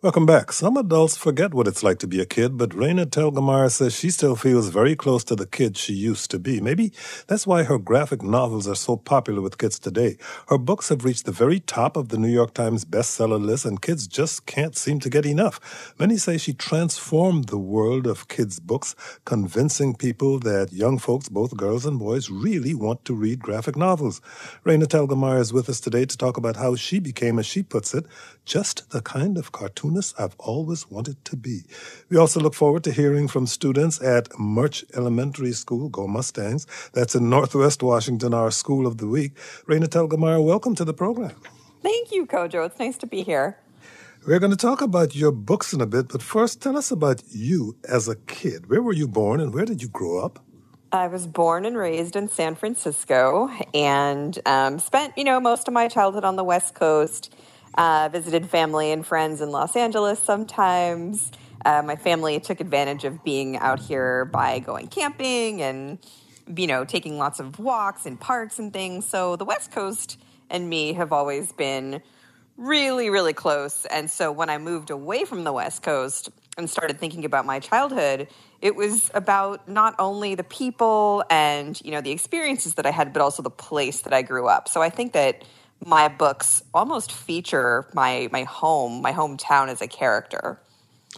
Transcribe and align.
Welcome 0.00 0.26
back. 0.26 0.52
Some 0.52 0.76
adults 0.76 1.16
forget 1.16 1.52
what 1.52 1.66
it's 1.66 1.82
like 1.82 1.98
to 1.98 2.06
be 2.06 2.20
a 2.20 2.24
kid, 2.24 2.56
but 2.56 2.70
Raina 2.70 3.04
Telgemeier 3.04 3.68
says 3.68 3.96
she 3.98 4.10
still 4.10 4.36
feels 4.36 4.68
very 4.68 4.94
close 4.94 5.24
to 5.24 5.34
the 5.34 5.44
kid 5.44 5.76
she 5.76 5.92
used 5.92 6.30
to 6.30 6.38
be. 6.38 6.60
Maybe 6.60 6.92
that's 7.26 7.48
why 7.48 7.64
her 7.64 7.78
graphic 7.78 8.22
novels 8.22 8.68
are 8.68 8.76
so 8.76 8.96
popular 8.96 9.42
with 9.42 9.58
kids 9.58 9.76
today. 9.76 10.16
Her 10.46 10.56
books 10.56 10.90
have 10.90 11.04
reached 11.04 11.24
the 11.24 11.32
very 11.32 11.58
top 11.58 11.96
of 11.96 12.10
the 12.10 12.16
New 12.16 12.28
York 12.28 12.54
Times 12.54 12.84
bestseller 12.84 13.44
list, 13.44 13.64
and 13.64 13.82
kids 13.82 14.06
just 14.06 14.46
can't 14.46 14.76
seem 14.76 15.00
to 15.00 15.10
get 15.10 15.26
enough. 15.26 15.92
Many 15.98 16.16
say 16.16 16.38
she 16.38 16.52
transformed 16.52 17.48
the 17.48 17.58
world 17.58 18.06
of 18.06 18.28
kids' 18.28 18.60
books, 18.60 18.94
convincing 19.24 19.96
people 19.96 20.38
that 20.38 20.72
young 20.72 20.98
folks, 20.98 21.28
both 21.28 21.56
girls 21.56 21.84
and 21.84 21.98
boys, 21.98 22.30
really 22.30 22.72
want 22.72 23.04
to 23.06 23.14
read 23.14 23.40
graphic 23.40 23.74
novels. 23.74 24.20
Raina 24.64 24.84
Telgemeier 24.84 25.40
is 25.40 25.52
with 25.52 25.68
us 25.68 25.80
today 25.80 26.04
to 26.04 26.16
talk 26.16 26.36
about 26.36 26.54
how 26.54 26.76
she 26.76 27.00
became, 27.00 27.40
as 27.40 27.46
she 27.46 27.64
puts 27.64 27.94
it, 27.94 28.06
just 28.48 28.88
the 28.90 29.02
kind 29.02 29.36
of 29.36 29.52
cartoonist 29.52 30.18
I've 30.18 30.34
always 30.38 30.90
wanted 30.90 31.22
to 31.26 31.36
be. 31.36 31.64
We 32.08 32.16
also 32.16 32.40
look 32.40 32.54
forward 32.54 32.82
to 32.84 32.92
hearing 32.92 33.28
from 33.28 33.46
students 33.46 34.00
at 34.00 34.26
Murch 34.38 34.86
Elementary 34.96 35.52
School, 35.52 35.90
Go 35.90 36.06
Mustangs. 36.06 36.66
That's 36.94 37.14
in 37.14 37.28
Northwest 37.28 37.82
Washington, 37.82 38.32
our 38.32 38.50
school 38.50 38.86
of 38.86 38.96
the 38.96 39.06
week. 39.06 39.34
Raina 39.68 39.86
Telgemeier, 39.86 40.42
welcome 40.42 40.74
to 40.76 40.84
the 40.86 40.94
program. 40.94 41.36
Thank 41.82 42.10
you, 42.10 42.24
Kojo. 42.24 42.64
It's 42.64 42.78
nice 42.78 42.96
to 42.98 43.06
be 43.06 43.22
here. 43.22 43.58
We're 44.26 44.38
going 44.38 44.50
to 44.50 44.56
talk 44.56 44.80
about 44.80 45.14
your 45.14 45.30
books 45.30 45.74
in 45.74 45.82
a 45.82 45.86
bit, 45.86 46.08
but 46.08 46.22
first, 46.22 46.62
tell 46.62 46.78
us 46.78 46.90
about 46.90 47.22
you 47.28 47.76
as 47.86 48.08
a 48.08 48.16
kid. 48.16 48.70
Where 48.70 48.82
were 48.82 48.94
you 48.94 49.06
born 49.06 49.40
and 49.40 49.52
where 49.52 49.66
did 49.66 49.82
you 49.82 49.88
grow 49.88 50.24
up? 50.24 50.42
I 50.90 51.08
was 51.08 51.26
born 51.26 51.66
and 51.66 51.76
raised 51.76 52.16
in 52.16 52.30
San 52.30 52.54
Francisco 52.54 53.50
and 53.74 54.38
um, 54.46 54.78
spent, 54.78 55.12
you 55.18 55.24
know, 55.24 55.38
most 55.38 55.68
of 55.68 55.74
my 55.74 55.86
childhood 55.86 56.24
on 56.24 56.36
the 56.36 56.44
West 56.44 56.74
Coast. 56.74 57.34
Uh, 57.78 58.08
visited 58.08 58.50
family 58.50 58.90
and 58.90 59.06
friends 59.06 59.40
in 59.40 59.52
Los 59.52 59.76
Angeles 59.76 60.18
sometimes. 60.18 61.30
Uh, 61.64 61.80
my 61.80 61.94
family 61.94 62.40
took 62.40 62.58
advantage 62.58 63.04
of 63.04 63.22
being 63.22 63.56
out 63.56 63.78
here 63.78 64.24
by 64.24 64.58
going 64.58 64.88
camping 64.88 65.62
and, 65.62 66.00
you 66.56 66.66
know, 66.66 66.84
taking 66.84 67.18
lots 67.18 67.38
of 67.38 67.60
walks 67.60 68.04
in 68.04 68.16
parks 68.16 68.58
and 68.58 68.72
things. 68.72 69.06
So 69.06 69.36
the 69.36 69.44
West 69.44 69.70
Coast 69.70 70.18
and 70.50 70.68
me 70.68 70.94
have 70.94 71.12
always 71.12 71.52
been 71.52 72.02
really, 72.56 73.10
really 73.10 73.32
close. 73.32 73.86
And 73.86 74.10
so 74.10 74.32
when 74.32 74.50
I 74.50 74.58
moved 74.58 74.90
away 74.90 75.24
from 75.24 75.44
the 75.44 75.52
West 75.52 75.84
Coast 75.84 76.30
and 76.56 76.68
started 76.68 76.98
thinking 76.98 77.24
about 77.24 77.46
my 77.46 77.60
childhood, 77.60 78.26
it 78.60 78.74
was 78.74 79.08
about 79.14 79.68
not 79.68 79.94
only 80.00 80.34
the 80.34 80.42
people 80.42 81.22
and, 81.30 81.80
you 81.84 81.92
know, 81.92 82.00
the 82.00 82.10
experiences 82.10 82.74
that 82.74 82.86
I 82.86 82.90
had, 82.90 83.12
but 83.12 83.22
also 83.22 83.40
the 83.40 83.50
place 83.50 84.00
that 84.00 84.12
I 84.12 84.22
grew 84.22 84.48
up. 84.48 84.66
So 84.66 84.82
I 84.82 84.90
think 84.90 85.12
that 85.12 85.44
my 85.84 86.08
books 86.08 86.62
almost 86.74 87.12
feature 87.12 87.86
my 87.94 88.28
my 88.32 88.44
home, 88.44 89.02
my 89.02 89.12
hometown 89.12 89.68
as 89.68 89.80
a 89.80 89.88
character. 89.88 90.60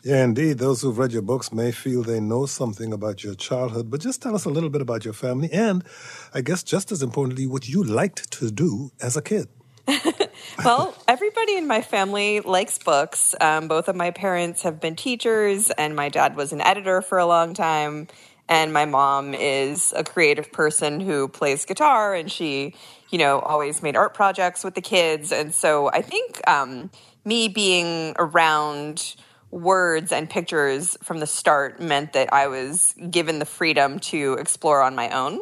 Yeah, 0.03 0.25
indeed. 0.25 0.59
Those 0.59 0.81
who've 0.81 0.97
read 0.97 1.13
your 1.13 1.23
books 1.23 1.53
may 1.53 1.73
feel 1.73 2.03
they 2.03 2.21
know 2.21 2.47
something 2.47 2.93
about 2.93 3.23
your 3.23 3.35
childhood, 3.35 3.91
but 3.91 4.01
just 4.01 4.23
tell 4.23 4.35
us 4.35 4.45
a 4.45 4.49
little 4.49 4.71
bit 4.71 4.81
about 4.81 5.05
your 5.05 5.13
family 5.13 5.51
and, 5.53 5.85
I 6.33 6.41
guess, 6.41 6.63
just 6.63 6.93
as 6.93 7.03
importantly, 7.03 7.47
what 7.47 7.69
you 7.69 7.83
liked 7.83 8.31
to 8.33 8.51
do 8.51 8.93
as 9.01 9.17
a 9.17 9.23
kid. 9.23 9.49
well, 10.65 10.95
everybody 11.09 11.57
in 11.57 11.67
my 11.67 11.83
family 11.83 12.41
likes 12.41 12.79
books. 12.79 13.35
Um, 13.41 13.69
both 13.69 13.89
of 13.89 13.97
my 13.97 14.11
parents 14.11 14.63
have 14.63 14.81
been 14.81 14.97
teachers, 14.97 15.71
and 15.73 15.95
my 15.97 16.09
dad 16.09 16.37
was 16.37 16.53
an 16.53 16.61
editor 16.61 17.03
for 17.03 17.19
a 17.19 17.27
long 17.27 17.55
time. 17.55 18.09
And 18.51 18.73
my 18.75 18.85
mom 18.85 19.33
is 19.33 19.95
a 19.97 20.05
creative 20.05 20.53
person 20.53 21.01
who 21.01 21.29
plays 21.29 21.65
guitar, 21.65 22.15
and 22.15 22.31
she 22.31 22.75
you 23.11 23.19
know, 23.19 23.41
always 23.41 23.83
made 23.83 23.97
art 23.97 24.15
projects 24.15 24.65
with 24.65 24.75
the 24.75 24.81
kids. 24.81 25.33
And 25.33 25.55
so 25.55 25.91
I 25.91 26.03
think 26.03 26.41
um, 26.49 26.91
me 27.25 27.49
being 27.49 28.15
around 28.19 29.17
words 29.51 30.13
and 30.13 30.31
pictures 30.31 30.97
from 31.03 31.19
the 31.19 31.27
start 31.27 31.81
meant 31.81 32.13
that 32.13 32.33
I 32.33 32.47
was 32.47 32.95
given 33.11 33.41
the 33.41 33.45
freedom 33.45 33.99
to 33.99 34.35
explore 34.35 34.81
on 34.81 34.95
my 34.95 35.11
own. 35.11 35.41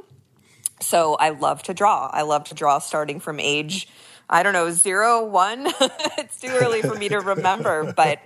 So 0.81 1.15
I 1.15 1.31
love 1.31 1.63
to 1.65 1.75
draw. 1.75 2.09
I 2.11 2.23
love 2.23 2.45
to 2.45 2.55
draw 2.55 2.79
starting 2.79 3.21
from 3.21 3.39
age, 3.39 3.89
I 4.31 4.43
don't 4.43 4.55
know, 4.55 4.71
zero, 4.71 5.25
one. 5.25 5.67
it's 6.19 6.41
too 6.41 6.49
early 6.49 6.81
for 6.81 6.95
me 6.95 7.11
to 7.11 7.21
remember, 7.21 7.93
but 7.93 8.21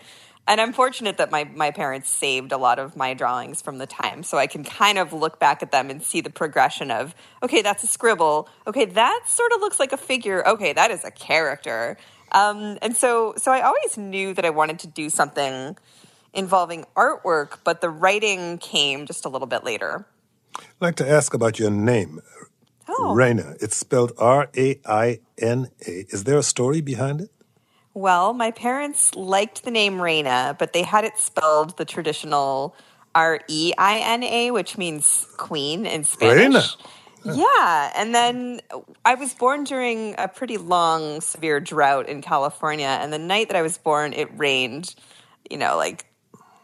and 0.47 0.61
I'm 0.61 0.73
fortunate 0.73 1.19
that 1.19 1.31
my 1.31 1.45
my 1.45 1.71
parents 1.71 2.09
saved 2.09 2.53
a 2.53 2.57
lot 2.57 2.79
of 2.79 2.97
my 2.97 3.15
drawings 3.15 3.63
from 3.63 3.79
the 3.79 3.87
time, 3.87 4.23
so 4.23 4.39
I 4.39 4.47
can 4.47 4.65
kind 4.65 4.99
of 4.99 5.13
look 5.13 5.39
back 5.39 5.63
at 5.63 5.71
them 5.71 5.91
and 5.91 6.03
see 6.03 6.21
the 6.21 6.31
progression 6.31 6.91
of 6.91 7.15
okay, 7.43 7.63
that's 7.63 7.85
a 7.85 7.87
scribble. 7.87 8.49
Okay, 8.67 8.85
that 8.85 9.23
sort 9.27 9.53
of 9.53 9.61
looks 9.61 9.79
like 9.79 9.93
a 9.93 9.97
figure. 9.97 10.47
Okay, 10.47 10.73
that 10.73 10.91
is 10.91 11.05
a 11.05 11.11
character. 11.11 11.97
Um, 12.33 12.79
and 12.83 12.97
so 12.97 13.35
so 13.37 13.53
I 13.53 13.61
always 13.63 13.97
knew 13.97 14.35
that 14.35 14.45
I 14.45 14.51
wanted 14.51 14.79
to 14.81 14.87
do 14.87 15.11
something 15.11 15.77
involving 16.33 16.87
artwork, 16.97 17.59
but 17.63 17.81
the 17.81 17.91
writing 17.91 18.59
came 18.59 19.07
just 19.07 19.25
a 19.25 19.29
little 19.29 19.47
bit 19.47 19.65
later. 19.65 20.07
I'd 20.59 20.65
like 20.81 20.97
to 20.97 21.09
ask 21.09 21.35
about 21.35 21.59
your 21.59 21.71
name. 21.71 22.21
Oh. 22.89 23.15
Raina. 23.17 23.57
It's 23.63 23.77
spelled 23.77 24.13
R 24.19 24.51
A 24.57 24.81
I 24.87 25.21
N 25.39 25.69
A. 25.87 25.91
Is 26.09 26.25
there 26.25 26.39
a 26.39 26.43
story 26.43 26.81
behind 26.81 27.21
it? 27.21 27.31
Well, 27.95 28.33
my 28.33 28.51
parents 28.51 29.15
liked 29.15 29.65
the 29.65 29.71
name 29.71 30.01
Reina, 30.01 30.57
but 30.59 30.73
they 30.73 30.83
had 30.83 31.05
it 31.05 31.19
spelled 31.19 31.77
the 31.77 31.85
traditional 31.85 32.75
R 33.15 33.41
E 33.49 33.73
I 33.77 33.99
N 33.99 34.23
A, 34.23 34.51
which 34.51 34.79
means 34.79 35.27
queen 35.37 35.85
in 35.85 36.05
Spanish. 36.05 36.55
Reina. 36.55 36.63
Yeah. 37.25 37.93
And 37.95 38.15
then 38.15 38.61
I 39.05 39.15
was 39.15 39.35
born 39.35 39.65
during 39.65 40.15
a 40.19 40.27
pretty 40.27 40.57
long, 40.57 41.21
severe 41.21 41.61
drought 41.61 42.09
in 42.09 42.23
California. 42.23 42.99
And 43.01 43.13
the 43.13 43.19
night 43.19 43.49
that 43.49 43.57
I 43.57 43.63
was 43.63 43.79
born, 43.79 44.13
it 44.13 44.29
rained, 44.39 44.95
you 45.49 45.57
know, 45.57 45.77
like 45.77 46.07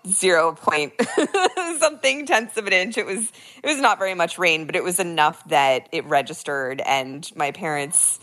zero 0.07 0.53
point 0.55 0.95
something 1.79 2.27
tenths 2.27 2.57
of 2.57 2.67
an 2.67 2.73
inch. 2.73 2.97
It 2.97 3.07
was 3.07 3.31
it 3.63 3.67
was 3.67 3.79
not 3.79 3.99
very 3.99 4.15
much 4.15 4.39
rain, 4.39 4.67
but 4.67 4.75
it 4.75 4.83
was 4.83 4.99
enough 4.99 5.47
that 5.49 5.89
it 5.93 6.05
registered 6.07 6.81
and 6.81 7.31
my 7.37 7.51
parents 7.51 8.19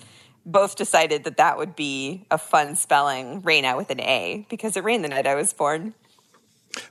both 0.46 0.76
decided 0.76 1.24
that 1.24 1.38
that 1.38 1.58
would 1.58 1.76
be 1.76 2.26
a 2.30 2.38
fun 2.38 2.76
spelling, 2.76 3.42
Raina 3.42 3.76
with 3.76 3.90
an 3.90 4.02
A, 4.02 4.46
because 4.50 4.78
it 4.78 4.84
rained 4.84 5.04
the 5.04 5.10
night 5.10 5.28
I 5.28 5.36
was 5.36 5.54
born. 5.54 5.94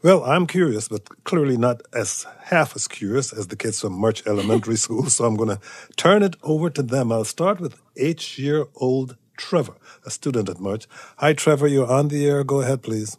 Well, 0.02 0.24
I'm 0.24 0.46
curious, 0.46 0.88
but 0.88 1.24
clearly 1.24 1.56
not 1.56 1.82
as 1.92 2.26
half 2.44 2.74
as 2.74 2.88
curious 2.88 3.32
as 3.32 3.48
the 3.48 3.56
kids 3.56 3.80
from 3.80 3.92
Murch 3.94 4.26
Elementary 4.26 4.76
School. 4.84 5.06
So 5.06 5.24
I'm 5.24 5.36
going 5.36 5.50
to 5.50 5.60
turn 5.96 6.22
it 6.22 6.36
over 6.42 6.70
to 6.70 6.82
them. 6.82 7.12
I'll 7.12 7.24
start 7.24 7.60
with 7.60 7.80
eight 7.96 8.38
year 8.38 8.66
old 8.76 9.16
Trevor, 9.36 9.74
a 10.06 10.10
student 10.10 10.48
at 10.48 10.60
Murch. 10.60 10.86
Hi, 11.18 11.32
Trevor. 11.32 11.66
You're 11.66 11.90
on 11.90 12.08
the 12.08 12.26
air. 12.26 12.44
Go 12.44 12.60
ahead, 12.60 12.82
please. 12.82 13.18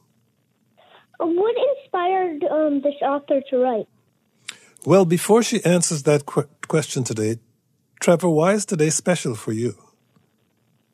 What 1.20 1.56
inspired 1.78 2.44
um, 2.46 2.82
this 2.82 2.96
author 3.02 3.42
to 3.50 3.58
write? 3.58 3.88
Well, 4.86 5.06
before 5.06 5.44
she 5.44 5.64
answers 5.64 6.04
that 6.04 6.26
qu- 6.26 6.48
question 6.68 7.04
today, 7.04 7.40
Trevor, 8.00 8.30
why 8.30 8.54
is 8.54 8.66
today 8.66 8.90
special 8.90 9.36
for 9.36 9.52
you? 9.52 9.76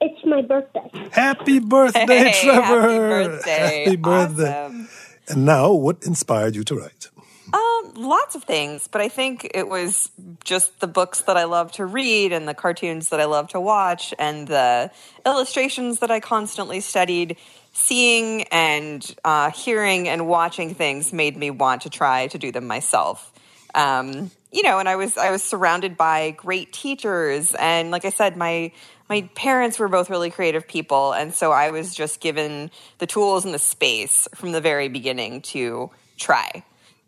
It's 0.01 0.25
my 0.25 0.41
birthday. 0.41 0.91
Happy 1.11 1.59
birthday, 1.59 2.05
hey, 2.07 2.41
Trevor! 2.43 2.81
Happy 2.81 2.97
birthday! 2.97 3.83
Happy 3.85 3.95
birthday! 3.97 4.63
Awesome. 4.65 4.89
And 5.29 5.45
now, 5.45 5.71
what 5.73 6.03
inspired 6.03 6.55
you 6.55 6.63
to 6.63 6.75
write? 6.75 7.09
Um, 7.53 7.93
lots 7.95 8.33
of 8.33 8.43
things, 8.43 8.87
but 8.87 9.01
I 9.01 9.09
think 9.09 9.51
it 9.53 9.69
was 9.69 10.09
just 10.43 10.79
the 10.79 10.87
books 10.87 11.21
that 11.21 11.37
I 11.37 11.43
love 11.43 11.71
to 11.73 11.85
read 11.85 12.33
and 12.33 12.47
the 12.47 12.55
cartoons 12.55 13.09
that 13.09 13.19
I 13.19 13.25
love 13.25 13.49
to 13.49 13.61
watch 13.61 14.11
and 14.17 14.47
the 14.47 14.89
illustrations 15.23 15.99
that 15.99 16.09
I 16.09 16.19
constantly 16.19 16.79
studied. 16.79 17.37
Seeing 17.73 18.43
and 18.51 19.15
uh, 19.23 19.51
hearing 19.51 20.09
and 20.09 20.27
watching 20.27 20.73
things 20.73 21.13
made 21.13 21.37
me 21.37 21.51
want 21.51 21.83
to 21.83 21.89
try 21.89 22.27
to 22.27 22.37
do 22.37 22.51
them 22.51 22.67
myself. 22.67 23.31
Um, 23.75 24.31
you 24.51 24.63
know, 24.63 24.79
and 24.79 24.89
I 24.89 24.95
was 24.95 25.17
I 25.17 25.31
was 25.31 25.43
surrounded 25.43 25.97
by 25.97 26.31
great 26.31 26.73
teachers, 26.73 27.55
and 27.55 27.91
like 27.91 28.05
I 28.05 28.09
said, 28.09 28.35
my 28.35 28.71
my 29.09 29.29
parents 29.35 29.79
were 29.79 29.87
both 29.87 30.09
really 30.09 30.29
creative 30.29 30.67
people, 30.67 31.13
and 31.13 31.33
so 31.33 31.51
I 31.51 31.71
was 31.71 31.95
just 31.95 32.19
given 32.19 32.71
the 32.97 33.07
tools 33.07 33.45
and 33.45 33.53
the 33.53 33.59
space 33.59 34.27
from 34.35 34.51
the 34.51 34.61
very 34.61 34.89
beginning 34.89 35.41
to 35.53 35.89
try. 36.17 36.63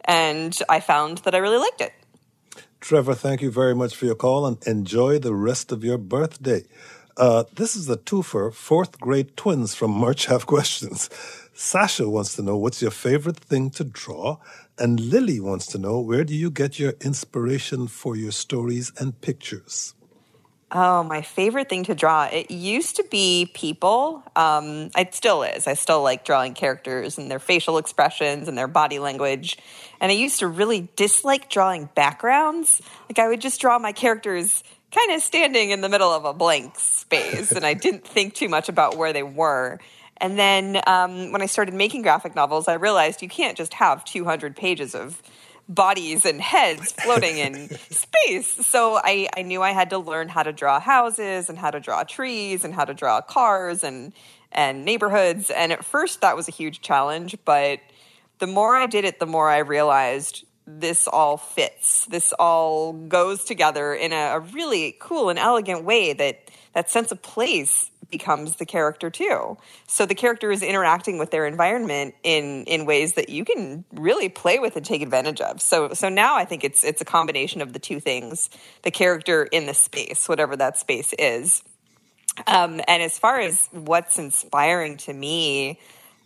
And 0.06 0.58
I 0.70 0.80
found 0.80 1.20
that 1.20 1.36
I 1.36 1.38
really 1.38 1.58
liked 1.58 1.82
it. 1.82 1.94
Trevor, 2.82 3.16
thank 3.16 3.42
you 3.42 3.50
very 3.50 3.74
much 3.74 3.96
for 3.96 4.06
your 4.06 4.16
call 4.16 4.46
and 4.46 4.62
enjoy 4.68 5.18
the 5.18 5.34
rest 5.34 5.72
of 5.72 5.86
your 5.86 5.98
birthday. 5.98 6.64
Uh, 7.16 7.44
this 7.54 7.76
is 7.76 7.90
a 7.90 7.96
twofer. 7.96 8.54
Fourth 8.54 9.00
grade 9.00 9.38
twins 9.38 9.76
from 9.76 9.92
Murch 9.92 10.26
have 10.32 10.46
questions. 10.46 11.10
Sasha 11.54 12.10
wants 12.10 12.36
to 12.36 12.42
know 12.42 12.58
what's 12.58 12.82
your 12.82 12.92
favorite 12.92 13.38
thing 13.38 13.70
to 13.70 13.84
draw, 13.84 14.38
and 14.78 15.00
Lily 15.00 15.40
wants 15.40 15.68
to 15.68 15.78
know 15.78 16.00
where 16.00 16.24
do 16.24 16.34
you 16.34 16.50
get 16.50 16.80
your 16.80 16.94
inspiration 17.02 17.88
for 17.88 18.16
your 18.16 18.32
stories 18.32 18.92
and 19.00 19.20
pictures? 19.22 19.96
Oh, 20.76 21.04
my 21.04 21.22
favorite 21.22 21.70
thing 21.70 21.84
to 21.84 21.94
draw. 21.94 22.26
It 22.26 22.50
used 22.50 22.96
to 22.96 23.04
be 23.12 23.52
people. 23.54 24.24
Um, 24.36 24.90
it 24.98 25.14
still 25.14 25.44
is. 25.44 25.68
I 25.68 25.76
still 25.76 26.02
like 26.02 26.26
drawing 26.26 26.56
characters 26.56 27.20
and 27.20 27.30
their 27.30 27.38
facial 27.38 27.78
expressions 27.78 28.48
and 28.48 28.58
their 28.58 28.68
body 28.68 28.98
language. 28.98 29.60
And 30.02 30.12
I 30.12 30.16
used 30.16 30.40
to 30.40 30.48
really 30.48 30.90
dislike 30.96 31.48
drawing 31.52 31.90
backgrounds. 31.94 32.82
Like 33.08 33.20
I 33.20 33.28
would 33.28 33.40
just 33.40 33.62
draw 33.62 33.78
my 33.78 33.92
characters 33.92 34.64
kind 34.94 35.12
of 35.12 35.22
standing 35.22 35.70
in 35.70 35.82
the 35.82 35.90
middle 35.90 36.10
of 36.10 36.26
a 36.26 36.34
blank 36.34 36.78
space, 36.78 37.52
and 37.52 37.66
I 37.66 37.74
didn't 37.74 38.08
think 38.08 38.34
too 38.34 38.50
much 38.50 38.70
about 38.70 38.98
where 38.98 39.14
they 39.14 39.24
were. 39.24 39.80
And 40.18 40.38
then 40.38 40.82
um, 40.88 41.32
when 41.32 41.42
I 41.42 41.48
started 41.48 41.74
making 41.74 42.02
graphic 42.02 42.36
novels, 42.36 42.68
I 42.68 42.76
realized 42.76 43.22
you 43.22 43.30
can't 43.30 43.58
just 43.58 43.74
have 43.76 44.04
200 44.06 44.56
pages 44.56 44.96
of 44.96 45.22
bodies 45.68 46.26
and 46.26 46.42
heads 46.42 46.92
floating 46.92 47.38
in 47.38 47.70
space. 47.90 48.48
So 48.68 49.00
I, 49.04 49.28
I 49.36 49.42
knew 49.44 49.62
I 49.62 49.72
had 49.72 49.90
to 49.92 49.98
learn 49.98 50.30
how 50.30 50.44
to 50.44 50.52
draw 50.52 50.80
houses 50.80 51.50
and 51.50 51.58
how 51.58 51.72
to 51.72 51.80
draw 51.80 52.04
trees 52.04 52.64
and 52.64 52.74
how 52.74 52.86
to 52.86 52.94
draw 52.94 53.22
cars 53.22 53.84
and 53.84 54.14
and 54.56 54.86
neighborhoods. 54.86 55.50
And 55.50 55.72
at 55.72 55.84
first 55.84 56.22
that 56.22 56.36
was 56.36 56.48
a 56.48 56.52
huge 56.52 56.82
challenge, 56.82 57.36
but 57.44 57.80
the 58.38 58.46
more 58.46 58.76
I 58.76 58.86
did 58.86 59.04
it, 59.04 59.20
the 59.20 59.26
more 59.26 59.50
I 59.50 59.60
realized 59.60 60.46
this 60.68 61.08
all 61.08 61.38
fits. 61.38 62.06
This 62.06 62.34
all 62.34 62.94
goes 62.94 63.44
together 63.44 63.94
in 63.94 64.14
a, 64.14 64.36
a 64.36 64.40
really 64.40 64.96
cool 65.00 65.30
and 65.30 65.40
elegant 65.40 65.84
way 65.84 66.14
that 66.14 66.52
that 66.74 66.90
sense 66.90 67.12
of 67.12 67.22
place 67.22 67.92
becomes 68.10 68.58
the 68.58 68.66
character 68.66 69.10
too. 69.10 69.58
So 69.88 70.06
the 70.06 70.16
character 70.16 70.52
is 70.52 70.62
interacting 70.62 71.18
with 71.18 71.32
their 71.32 71.46
environment 71.46 72.16
in 72.24 72.66
in 72.66 72.86
ways 72.86 73.14
that 73.14 73.30
you 73.30 73.46
can 73.46 73.86
really 73.94 74.30
play 74.30 74.60
with 74.60 74.76
and 74.76 74.86
take 74.86 75.02
advantage 75.02 75.42
of. 75.42 75.62
So 75.62 75.94
so 75.94 76.10
now 76.10 76.36
I 76.36 76.46
think 76.46 76.64
it's 76.64 76.84
it's 76.84 77.02
a 77.02 77.06
combination 77.06 77.62
of 77.62 77.74
the 77.74 77.80
two 77.80 78.00
things: 78.00 78.50
the 78.84 78.92
character 78.92 79.44
in 79.44 79.66
the 79.66 79.74
space, 79.74 80.28
whatever 80.28 80.56
that 80.58 80.78
space 80.78 81.14
is. 81.18 81.64
Um, 82.48 82.82
and 82.88 83.04
as 83.04 83.20
far 83.20 83.40
as 83.40 83.70
what's 83.72 84.18
inspiring 84.18 84.98
to 84.98 85.14
me, 85.14 85.80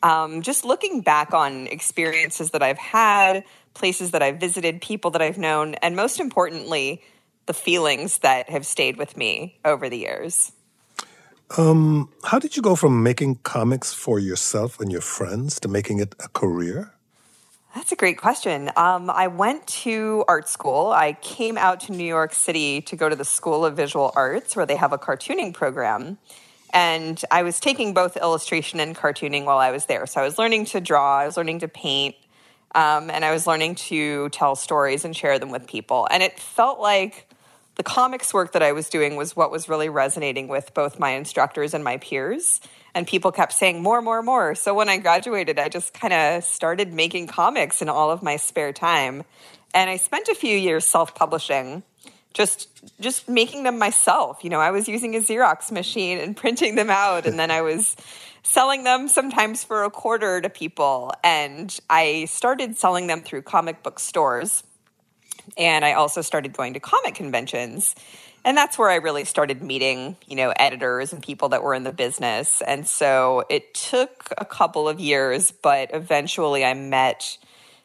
um, 0.03 0.41
just 0.41 0.63
looking 0.63 1.01
back 1.01 1.33
on 1.33 1.67
experiences 1.67 2.51
that 2.51 2.63
I've 2.63 2.77
had, 2.77 3.43
places 3.73 4.11
that 4.11 4.21
I've 4.21 4.39
visited, 4.39 4.81
people 4.81 5.11
that 5.11 5.21
I've 5.21 5.37
known, 5.37 5.75
and 5.75 5.95
most 5.95 6.19
importantly, 6.19 7.03
the 7.45 7.53
feelings 7.53 8.19
that 8.19 8.49
have 8.49 8.65
stayed 8.65 8.97
with 8.97 9.17
me 9.17 9.59
over 9.65 9.89
the 9.89 9.97
years. 9.97 10.51
Um, 11.55 12.09
how 12.23 12.39
did 12.39 12.57
you 12.57 12.61
go 12.61 12.75
from 12.75 13.03
making 13.03 13.35
comics 13.43 13.93
for 13.93 14.19
yourself 14.19 14.79
and 14.79 14.91
your 14.91 15.01
friends 15.01 15.59
to 15.61 15.67
making 15.67 15.99
it 15.99 16.13
a 16.19 16.27
career? 16.27 16.93
That's 17.73 17.91
a 17.91 17.95
great 17.95 18.17
question. 18.17 18.71
Um, 18.75 19.09
I 19.09 19.27
went 19.27 19.67
to 19.67 20.25
art 20.27 20.49
school. 20.49 20.87
I 20.87 21.13
came 21.13 21.57
out 21.57 21.81
to 21.81 21.91
New 21.91 22.03
York 22.03 22.33
City 22.33 22.81
to 22.81 22.95
go 22.95 23.07
to 23.07 23.15
the 23.15 23.23
School 23.23 23.63
of 23.63 23.77
Visual 23.77 24.11
Arts, 24.15 24.55
where 24.55 24.65
they 24.65 24.75
have 24.75 24.93
a 24.93 24.97
cartooning 24.97 25.53
program. 25.53 26.17
And 26.73 27.23
I 27.31 27.43
was 27.43 27.59
taking 27.59 27.93
both 27.93 28.17
illustration 28.17 28.79
and 28.79 28.95
cartooning 28.95 29.45
while 29.45 29.59
I 29.59 29.71
was 29.71 29.85
there. 29.85 30.05
So 30.05 30.19
I 30.19 30.23
was 30.23 30.37
learning 30.37 30.65
to 30.65 30.81
draw, 30.81 31.19
I 31.19 31.25
was 31.25 31.37
learning 31.37 31.59
to 31.59 31.67
paint, 31.67 32.15
um, 32.75 33.09
and 33.09 33.23
I 33.23 33.31
was 33.31 33.47
learning 33.47 33.75
to 33.75 34.29
tell 34.29 34.55
stories 34.55 35.05
and 35.05 35.15
share 35.15 35.39
them 35.39 35.51
with 35.51 35.67
people. 35.67 36.07
And 36.09 36.21
it 36.23 36.39
felt 36.39 36.79
like 36.79 37.26
the 37.77 37.83
comics 37.83 38.33
work 38.33 38.53
that 38.53 38.63
I 38.63 38.71
was 38.71 38.89
doing 38.89 39.15
was 39.15 39.35
what 39.35 39.51
was 39.51 39.69
really 39.69 39.87
resonating 39.87 40.47
with 40.47 40.73
both 40.73 40.99
my 40.99 41.11
instructors 41.11 41.73
and 41.73 41.83
my 41.83 41.97
peers. 41.97 42.59
And 42.95 43.05
people 43.05 43.31
kept 43.31 43.53
saying 43.53 43.83
more, 43.83 44.01
more, 44.01 44.23
more. 44.23 44.55
So 44.55 44.73
when 44.73 44.89
I 44.89 44.97
graduated, 44.97 45.59
I 45.59 45.69
just 45.69 45.93
kind 45.93 46.13
of 46.13 46.43
started 46.43 46.91
making 46.91 47.27
comics 47.27 47.81
in 47.81 47.89
all 47.89 48.09
of 48.09 48.23
my 48.23 48.37
spare 48.37 48.73
time. 48.73 49.23
And 49.75 49.89
I 49.89 49.97
spent 49.97 50.27
a 50.27 50.35
few 50.35 50.57
years 50.57 50.85
self 50.85 51.13
publishing 51.13 51.83
just 52.33 52.69
just 52.99 53.27
making 53.27 53.63
them 53.63 53.79
myself. 53.79 54.43
You 54.43 54.51
know, 54.51 54.59
I 54.59 54.71
was 54.71 54.87
using 54.87 55.15
a 55.15 55.19
Xerox 55.19 55.71
machine 55.71 56.19
and 56.19 56.37
printing 56.43 56.75
them 56.75 56.89
out, 56.89 57.25
and 57.25 57.37
then 57.37 57.51
I 57.51 57.61
was 57.61 57.95
selling 58.43 58.83
them 58.83 59.07
sometimes 59.07 59.63
for 59.63 59.83
a 59.83 59.89
quarter 59.89 60.39
to 60.39 60.49
people. 60.49 61.11
And 61.23 61.77
I 61.89 62.25
started 62.25 62.77
selling 62.77 63.07
them 63.07 63.21
through 63.21 63.41
comic 63.41 63.83
book 63.83 63.99
stores. 63.99 64.63
And 65.57 65.85
I 65.85 65.93
also 65.93 66.21
started 66.21 66.53
going 66.53 66.73
to 66.73 66.79
comic 66.79 67.15
conventions. 67.15 67.95
And 68.43 68.55
that's 68.55 68.77
where 68.77 68.89
I 68.89 68.95
really 68.95 69.25
started 69.25 69.61
meeting, 69.61 70.15
you 70.25 70.35
know, 70.35 70.53
editors 70.55 71.13
and 71.13 71.21
people 71.21 71.49
that 71.49 71.63
were 71.63 71.73
in 71.73 71.83
the 71.83 71.91
business. 71.91 72.61
And 72.61 72.87
so 72.87 73.43
it 73.49 73.73
took 73.73 74.33
a 74.37 74.45
couple 74.45 74.87
of 74.87 74.99
years, 74.99 75.51
but 75.51 75.89
eventually 75.93 76.63
I 76.63 76.73
met 76.73 77.37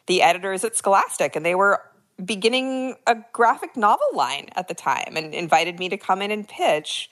the 0.05 0.21
editors 0.21 0.63
at 0.63 0.75
Scholastic 0.75 1.35
and 1.35 1.45
they 1.45 1.55
were 1.55 1.81
beginning 2.23 2.95
a 3.07 3.17
graphic 3.33 3.75
novel 3.75 4.07
line 4.13 4.49
at 4.55 4.67
the 4.67 4.73
time 4.73 5.15
and 5.17 5.33
invited 5.33 5.79
me 5.79 5.89
to 5.89 5.97
come 5.97 6.21
in 6.21 6.31
and 6.31 6.47
pitch. 6.47 7.09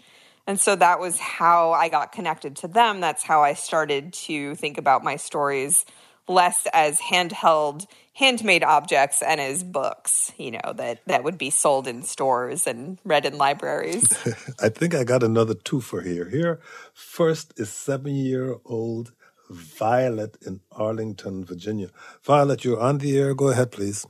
And 0.48 0.60
so 0.60 0.76
that 0.76 1.00
was 1.00 1.20
how 1.20 1.72
I 1.72 1.90
got 1.90 2.12
connected 2.12 2.56
to 2.58 2.68
them. 2.68 3.00
That's 3.00 3.24
how 3.24 3.44
I 3.44 3.54
started 3.54 4.14
to 4.14 4.56
think 4.56 4.78
about 4.78 5.04
my 5.04 5.16
stories 5.16 5.86
less 6.28 6.68
as 6.74 7.00
handheld, 7.00 7.86
handmade 8.14 8.64
objects 8.64 9.22
and 9.22 9.40
as 9.40 9.64
books, 9.64 10.32
you 10.38 10.52
know, 10.52 10.74
that, 10.76 11.00
that 11.06 11.24
would 11.24 11.38
be 11.38 11.50
sold 11.50 11.88
in 11.88 12.04
stores 12.04 12.68
and 12.68 12.98
read 13.06 13.26
in 13.26 13.38
libraries. 13.38 14.12
I 14.62 14.70
think 14.70 14.94
I 14.94 15.04
got 15.04 15.24
another 15.24 15.54
two 15.54 15.82
for 15.82 16.02
here. 16.02 16.30
Here, 16.30 16.60
first 16.94 17.54
is 17.58 17.70
seven 17.70 18.16
year 18.16 18.58
old 18.66 19.14
Violet 19.50 20.38
in 20.46 20.62
Arlington, 20.72 21.44
Virginia. 21.44 21.90
Violet, 22.24 22.64
you're 22.64 22.80
on 22.80 23.00
the 23.00 23.18
air. 23.18 23.34
Go 23.34 23.50
ahead, 23.50 23.72
please. 23.72 24.06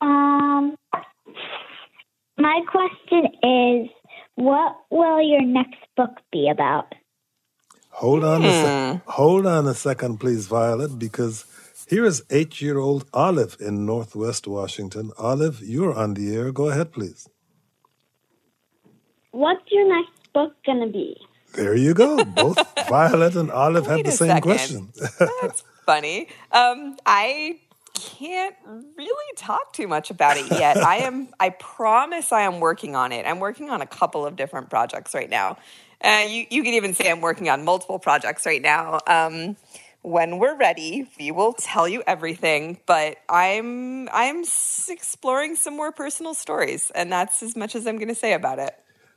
Um, 0.00 0.76
my 2.36 2.60
question 2.70 3.26
is, 3.42 3.88
what 4.34 4.76
will 4.90 5.20
your 5.22 5.42
next 5.42 5.78
book 5.96 6.10
be 6.32 6.48
about? 6.50 6.94
Hold 7.90 8.22
on 8.24 8.44
a 8.44 8.52
sec- 8.52 9.06
hold 9.06 9.46
on 9.46 9.66
a 9.66 9.74
second, 9.74 10.18
please, 10.18 10.46
Violet, 10.46 10.98
because 10.98 11.44
here 11.88 12.04
is 12.04 12.22
eight-year-old 12.30 13.08
Olive 13.12 13.56
in 13.60 13.86
Northwest 13.86 14.46
Washington. 14.46 15.10
Olive, 15.18 15.62
you're 15.62 15.94
on 15.94 16.14
the 16.14 16.34
air. 16.34 16.52
Go 16.52 16.68
ahead, 16.68 16.92
please. 16.92 17.28
What's 19.30 19.70
your 19.70 19.88
next 19.88 20.32
book 20.32 20.54
going 20.64 20.80
to 20.80 20.92
be? 20.92 21.16
There 21.54 21.74
you 21.74 21.94
go. 21.94 22.24
Both 22.42 22.58
Violet 22.88 23.36
and 23.36 23.50
Olive 23.50 23.86
have 23.86 24.04
the 24.04 24.12
same 24.12 24.28
second. 24.28 24.42
question. 24.42 24.92
That's 25.42 25.64
funny. 25.86 26.28
Um, 26.52 26.96
I 27.06 27.58
can't 27.94 28.54
really 28.66 29.34
talk 29.36 29.72
too 29.72 29.88
much 29.88 30.10
about 30.10 30.36
it 30.36 30.50
yet. 30.50 30.76
I 30.76 30.98
am. 30.98 31.28
I 31.40 31.50
promise 31.50 32.32
I 32.32 32.42
am 32.42 32.60
working 32.60 32.94
on 32.94 33.12
it. 33.12 33.26
I'm 33.26 33.40
working 33.40 33.70
on 33.70 33.80
a 33.80 33.86
couple 33.86 34.24
of 34.26 34.36
different 34.36 34.70
projects 34.70 35.14
right 35.14 35.30
now. 35.30 35.56
Uh, 36.02 36.24
you 36.28 36.46
you 36.50 36.62
could 36.62 36.74
even 36.74 36.94
say 36.94 37.10
I'm 37.10 37.20
working 37.20 37.48
on 37.48 37.64
multiple 37.64 37.98
projects 37.98 38.46
right 38.46 38.62
now. 38.62 39.00
Um, 39.06 39.56
when 40.02 40.38
we're 40.38 40.56
ready, 40.56 41.08
we 41.18 41.30
will 41.30 41.52
tell 41.52 41.88
you 41.88 42.02
everything. 42.06 42.78
But 42.86 43.18
I'm 43.28 44.08
I'm 44.10 44.44
exploring 44.88 45.56
some 45.56 45.76
more 45.76 45.92
personal 45.92 46.34
stories, 46.34 46.90
and 46.94 47.12
that's 47.12 47.42
as 47.42 47.56
much 47.56 47.74
as 47.74 47.86
I'm 47.86 47.96
going 47.96 48.08
to 48.08 48.14
say 48.14 48.32
about 48.32 48.58
it. 48.58 48.74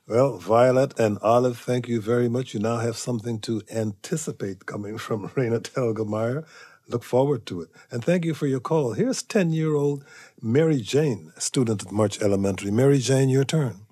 Well, 0.07 0.37
Violet 0.37 0.99
and 0.99 1.19
Olive, 1.21 1.57
thank 1.57 1.87
you 1.87 2.01
very 2.01 2.27
much. 2.27 2.53
You 2.53 2.59
now 2.59 2.77
have 2.77 2.97
something 2.97 3.39
to 3.41 3.61
anticipate 3.71 4.65
coming 4.65 4.97
from 5.05 5.29
Raina 5.29 5.59
Telgemeier. 5.59 6.45
Look 6.87 7.03
forward 7.03 7.45
to 7.45 7.61
it. 7.61 7.69
And 7.89 8.03
thank 8.03 8.25
you 8.25 8.33
for 8.33 8.47
your 8.47 8.59
call. 8.59 8.93
Here's 8.93 9.23
10 9.23 9.53
year 9.53 9.75
old 9.75 10.03
Mary 10.41 10.81
Jane, 10.81 11.31
a 11.37 11.41
student 11.41 11.85
at 11.85 11.91
Murch 11.91 12.21
Elementary. 12.21 12.71
Mary 12.71 12.99
Jane, 12.99 13.29
your 13.29 13.45
turn. 13.45 13.85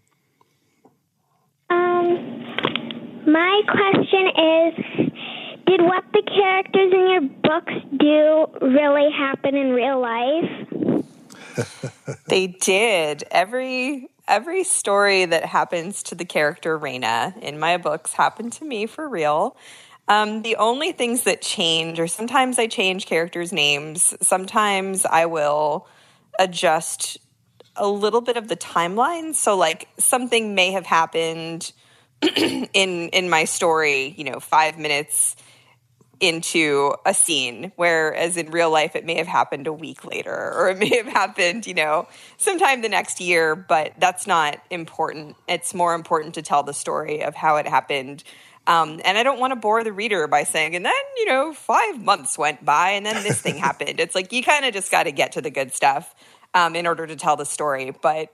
Um, 1.69 3.23
my 3.25 3.61
question 3.67 4.27
is, 4.57 5.08
did 5.69 5.81
what 5.81 6.03
the 6.13 6.23
characters 6.23 6.91
in 6.91 7.09
your 7.09 7.21
books 7.21 7.73
do 7.95 8.47
really 8.65 9.11
happen 9.11 9.55
in 9.55 9.69
real 9.69 10.01
life? 10.01 10.67
They 12.27 12.47
did. 12.47 13.23
Every 13.31 14.09
every 14.27 14.63
story 14.63 15.25
that 15.25 15.45
happens 15.45 16.03
to 16.03 16.15
the 16.15 16.25
character 16.25 16.77
Raina 16.77 17.37
in 17.39 17.59
my 17.59 17.77
books 17.77 18.13
happened 18.13 18.53
to 18.53 18.65
me 18.65 18.85
for 18.85 19.07
real. 19.07 19.57
Um, 20.07 20.41
the 20.41 20.55
only 20.55 20.91
things 20.91 21.23
that 21.23 21.41
change, 21.41 21.99
or 21.99 22.07
sometimes 22.07 22.57
I 22.57 22.67
change 22.67 23.05
characters' 23.05 23.51
names, 23.51 24.15
sometimes 24.21 25.05
I 25.05 25.25
will 25.25 25.87
adjust 26.39 27.17
a 27.75 27.87
little 27.87 28.21
bit 28.21 28.37
of 28.37 28.47
the 28.47 28.55
timeline. 28.55 29.35
So, 29.35 29.57
like, 29.57 29.87
something 29.97 30.55
may 30.55 30.71
have 30.71 30.85
happened 30.85 31.71
in 32.21 33.09
in 33.09 33.29
my 33.29 33.45
story, 33.45 34.13
you 34.17 34.23
know, 34.23 34.39
five 34.39 34.77
minutes 34.77 35.35
into 36.19 36.93
a 37.05 37.13
scene, 37.13 37.71
whereas 37.75 38.37
in 38.37 38.51
real 38.51 38.69
life 38.69 38.95
it 38.95 39.05
may 39.05 39.15
have 39.15 39.27
happened 39.27 39.67
a 39.67 39.73
week 39.73 40.03
later, 40.05 40.33
or 40.33 40.69
it 40.69 40.77
may 40.77 40.97
have 40.97 41.07
happened, 41.07 41.65
you 41.65 41.73
know, 41.73 42.07
sometime 42.37 42.81
the 42.81 42.89
next 42.89 43.21
year. 43.21 43.55
But 43.55 43.93
that's 43.97 44.27
not 44.27 44.59
important. 44.69 45.35
It's 45.47 45.73
more 45.73 45.93
important 45.95 46.35
to 46.35 46.41
tell 46.41 46.63
the 46.63 46.73
story 46.73 47.23
of 47.23 47.35
how 47.35 47.55
it 47.57 47.67
happened. 47.67 48.23
Um, 48.67 49.01
and 49.03 49.17
I 49.17 49.23
don't 49.23 49.39
want 49.39 49.51
to 49.51 49.55
bore 49.55 49.83
the 49.83 49.91
reader 49.91 50.27
by 50.27 50.43
saying, 50.43 50.75
and 50.75 50.85
then, 50.85 50.93
you 51.17 51.25
know, 51.25 51.53
five 51.53 52.03
months 52.03 52.37
went 52.37 52.63
by 52.63 52.91
and 52.91 53.05
then 53.05 53.23
this 53.23 53.41
thing 53.41 53.57
happened. 53.57 53.99
It's 53.99 54.13
like 54.13 54.31
you 54.31 54.43
kind 54.43 54.63
of 54.65 54.73
just 54.73 54.91
got 54.91 55.03
to 55.03 55.11
get 55.11 55.31
to 55.31 55.41
the 55.41 55.49
good 55.49 55.73
stuff 55.73 56.13
um, 56.53 56.75
in 56.75 56.85
order 56.85 57.07
to 57.07 57.15
tell 57.15 57.35
the 57.35 57.45
story. 57.45 57.91
But 57.99 58.31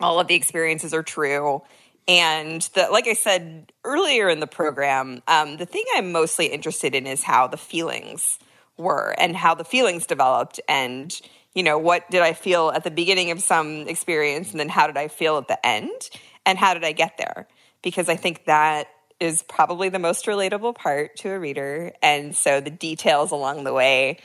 all 0.00 0.18
of 0.18 0.26
the 0.26 0.34
experiences 0.34 0.92
are 0.92 1.04
true. 1.04 1.62
And 2.06 2.60
the, 2.74 2.88
like 2.90 3.06
I 3.06 3.14
said 3.14 3.72
earlier 3.82 4.28
in 4.28 4.40
the 4.40 4.46
program, 4.46 5.22
um, 5.26 5.56
the 5.56 5.66
thing 5.66 5.84
I'm 5.94 6.12
mostly 6.12 6.46
interested 6.46 6.94
in 6.94 7.06
is 7.06 7.22
how 7.22 7.46
the 7.46 7.56
feelings 7.56 8.38
were 8.76 9.14
and 9.18 9.34
how 9.34 9.54
the 9.54 9.64
feelings 9.64 10.06
developed. 10.06 10.60
And, 10.68 11.18
you 11.54 11.62
know, 11.62 11.78
what 11.78 12.10
did 12.10 12.20
I 12.20 12.34
feel 12.34 12.70
at 12.74 12.84
the 12.84 12.90
beginning 12.90 13.30
of 13.30 13.40
some 13.40 13.88
experience? 13.88 14.50
And 14.50 14.60
then 14.60 14.68
how 14.68 14.86
did 14.86 14.98
I 14.98 15.08
feel 15.08 15.38
at 15.38 15.48
the 15.48 15.64
end? 15.66 16.10
And 16.44 16.58
how 16.58 16.74
did 16.74 16.84
I 16.84 16.92
get 16.92 17.16
there? 17.16 17.48
Because 17.82 18.08
I 18.08 18.16
think 18.16 18.44
that 18.44 18.88
is 19.20 19.42
probably 19.42 19.88
the 19.88 19.98
most 19.98 20.26
relatable 20.26 20.74
part 20.74 21.16
to 21.16 21.30
a 21.30 21.38
reader. 21.38 21.92
And 22.02 22.36
so 22.36 22.60
the 22.60 22.70
details 22.70 23.30
along 23.30 23.64
the 23.64 23.72
way 23.72 24.18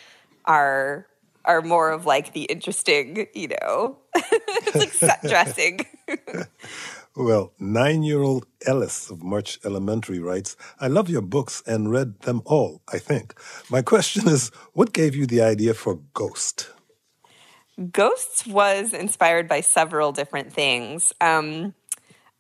are 0.46 1.06
are 1.46 1.62
more 1.62 1.92
of 1.92 2.06
like 2.06 2.34
the 2.34 2.44
interesting, 2.44 3.28
you 3.34 3.48
know, 3.48 3.98
it's 4.16 4.76
like 4.76 4.92
set 4.92 5.22
dressing. 5.24 5.80
well, 7.16 7.54
nine 7.60 8.04
year 8.04 8.22
old 8.22 8.46
Ellis 8.66 9.10
of 9.10 9.24
Murch 9.24 9.60
Elementary 9.66 10.20
writes, 10.20 10.56
I 10.80 10.88
love 10.88 11.10
your 11.10 11.22
books 11.22 11.64
and 11.66 11.92
read 11.92 12.22
them 12.22 12.42
all, 12.46 12.82
I 12.92 12.98
think. 12.98 13.34
My 13.70 13.82
question 13.82 14.28
is, 14.28 14.50
what 14.74 14.94
gave 14.94 15.16
you 15.16 15.26
the 15.26 15.42
idea 15.42 15.74
for 15.74 16.00
Ghost? 16.14 16.72
Ghosts 17.92 18.46
was 18.46 18.94
inspired 18.94 19.48
by 19.48 19.62
several 19.62 20.12
different 20.12 20.52
things. 20.52 21.14
Um, 21.22 21.74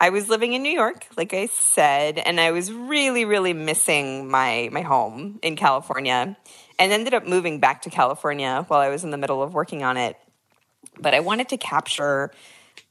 I 0.02 0.10
was 0.12 0.30
living 0.30 0.54
in 0.54 0.64
New 0.64 0.72
York, 0.72 1.08
like 1.18 1.34
I 1.34 1.48
said, 1.48 2.18
and 2.20 2.40
I 2.40 2.52
was 2.52 2.72
really, 2.72 3.26
really 3.26 3.54
missing 3.54 4.30
my 4.30 4.70
my 4.72 4.82
home 4.82 5.40
in 5.42 5.56
California, 5.56 6.38
and 6.78 6.92
ended 6.92 7.14
up 7.14 7.26
moving 7.26 7.60
back 7.60 7.82
to 7.82 7.90
California 7.90 8.64
while 8.68 8.80
I 8.80 8.90
was 8.90 9.04
in 9.04 9.12
the 9.12 9.18
middle 9.18 9.44
of 9.44 9.54
working 9.54 9.84
on 9.84 9.98
it. 9.98 10.18
But 11.00 11.14
I 11.14 11.20
wanted 11.20 11.50
to 11.50 11.58
capture 11.58 12.32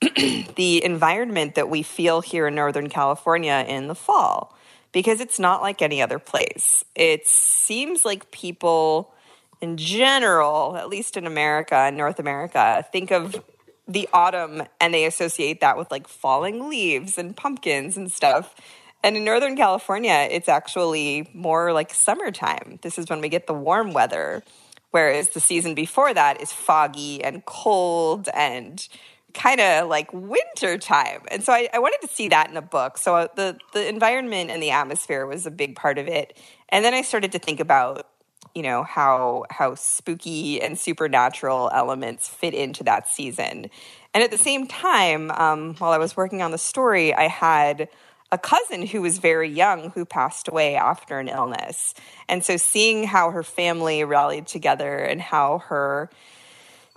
the 0.57 0.83
environment 0.85 1.55
that 1.57 1.69
we 1.69 1.83
feel 1.83 2.21
here 2.21 2.47
in 2.47 2.55
Northern 2.55 2.89
California 2.89 3.65
in 3.69 3.89
the 3.89 3.95
fall 3.95 4.57
because 4.93 5.21
it's 5.21 5.39
not 5.39 5.61
like 5.61 5.83
any 5.83 6.01
other 6.01 6.19
place. 6.19 6.85
It 6.95 7.27
seems 7.27 8.05
like 8.05 8.31
people 8.31 9.13
in 9.61 9.77
general, 9.77 10.77
at 10.77 10.89
least 10.89 11.17
in 11.17 11.27
America 11.27 11.75
and 11.75 11.97
North 11.97 12.19
America, 12.19 12.87
think 12.93 13.11
of 13.11 13.43
the 13.89 14.09
autumn 14.13 14.63
and 14.81 14.93
they 14.93 15.05
associate 15.05 15.61
that 15.61 15.77
with 15.77 15.91
like 15.91 16.07
falling 16.07 16.69
leaves 16.69 17.19
and 17.19 17.37
pumpkins 17.37 17.97
and 17.97 18.13
stuff. 18.13 18.55
And 19.03 19.17
in 19.17 19.25
Northern 19.25 19.57
California, 19.57 20.29
it's 20.31 20.49
actually 20.49 21.29
more 21.33 21.73
like 21.73 21.93
summertime. 21.93 22.79
This 22.83 22.99
is 22.99 23.09
when 23.09 23.21
we 23.21 23.29
get 23.29 23.47
the 23.47 23.55
warm 23.55 23.93
weather, 23.93 24.43
whereas 24.91 25.31
the 25.31 25.41
season 25.41 25.75
before 25.75 26.13
that 26.13 26.41
is 26.41 26.53
foggy 26.53 27.23
and 27.23 27.45
cold 27.45 28.29
and 28.35 28.87
kind 29.35 29.61
of 29.61 29.89
like 29.89 30.13
winter 30.13 30.79
time. 30.79 31.23
And 31.31 31.43
so 31.45 31.53
I, 31.53 31.69
I, 31.73 31.79
wanted 31.79 32.07
to 32.07 32.13
see 32.13 32.29
that 32.29 32.51
in 32.51 32.57
a 32.57 32.63
book. 32.63 32.99
So 32.99 33.17
uh, 33.17 33.29
the 33.37 33.59
the 33.73 33.89
environment 33.89 34.51
and 34.51 34.63
the 34.63 34.71
atmosphere 34.71 35.27
was 35.27 35.47
a 35.47 35.51
big 35.51 35.77
part 35.77 35.99
of 35.99 36.09
it. 36.09 36.39
And 36.71 36.85
then 36.85 36.95
I 36.95 37.03
started 37.03 37.33
to 37.33 37.39
think 37.39 37.61
about 37.61 38.07
you 38.55 38.63
know 38.63 38.83
how 38.83 39.45
how 39.51 39.75
spooky 39.75 40.61
and 40.61 40.79
supernatural 40.79 41.71
elements 41.73 42.29
fit 42.29 42.55
into 42.55 42.83
that 42.85 43.09
season 43.09 43.71
and 44.15 44.25
at 44.25 44.31
the 44.31 44.39
same 44.39 44.67
time 44.67 45.31
um, 45.33 45.75
while 45.75 45.93
i 45.93 45.99
was 45.99 46.17
working 46.17 46.43
on 46.43 46.51
the 46.51 46.59
story 46.59 47.15
i 47.15 47.29
had 47.29 47.89
a 48.33 48.39
cousin 48.39 48.87
who 48.87 49.01
was 49.01 49.19
very 49.19 49.49
young 49.49 49.91
who 49.91 50.05
passed 50.05 50.49
away 50.49 50.77
after 50.77 51.19
an 51.19 51.29
illness 51.29 51.95
and 52.29 52.45
so 52.45 52.57
seeing 52.57 53.05
how 53.05 53.31
her 53.31 53.43
family 53.43 54.03
rallied 54.03 54.47
together 54.47 54.97
and 54.97 55.21
how 55.21 55.59
her 55.59 56.11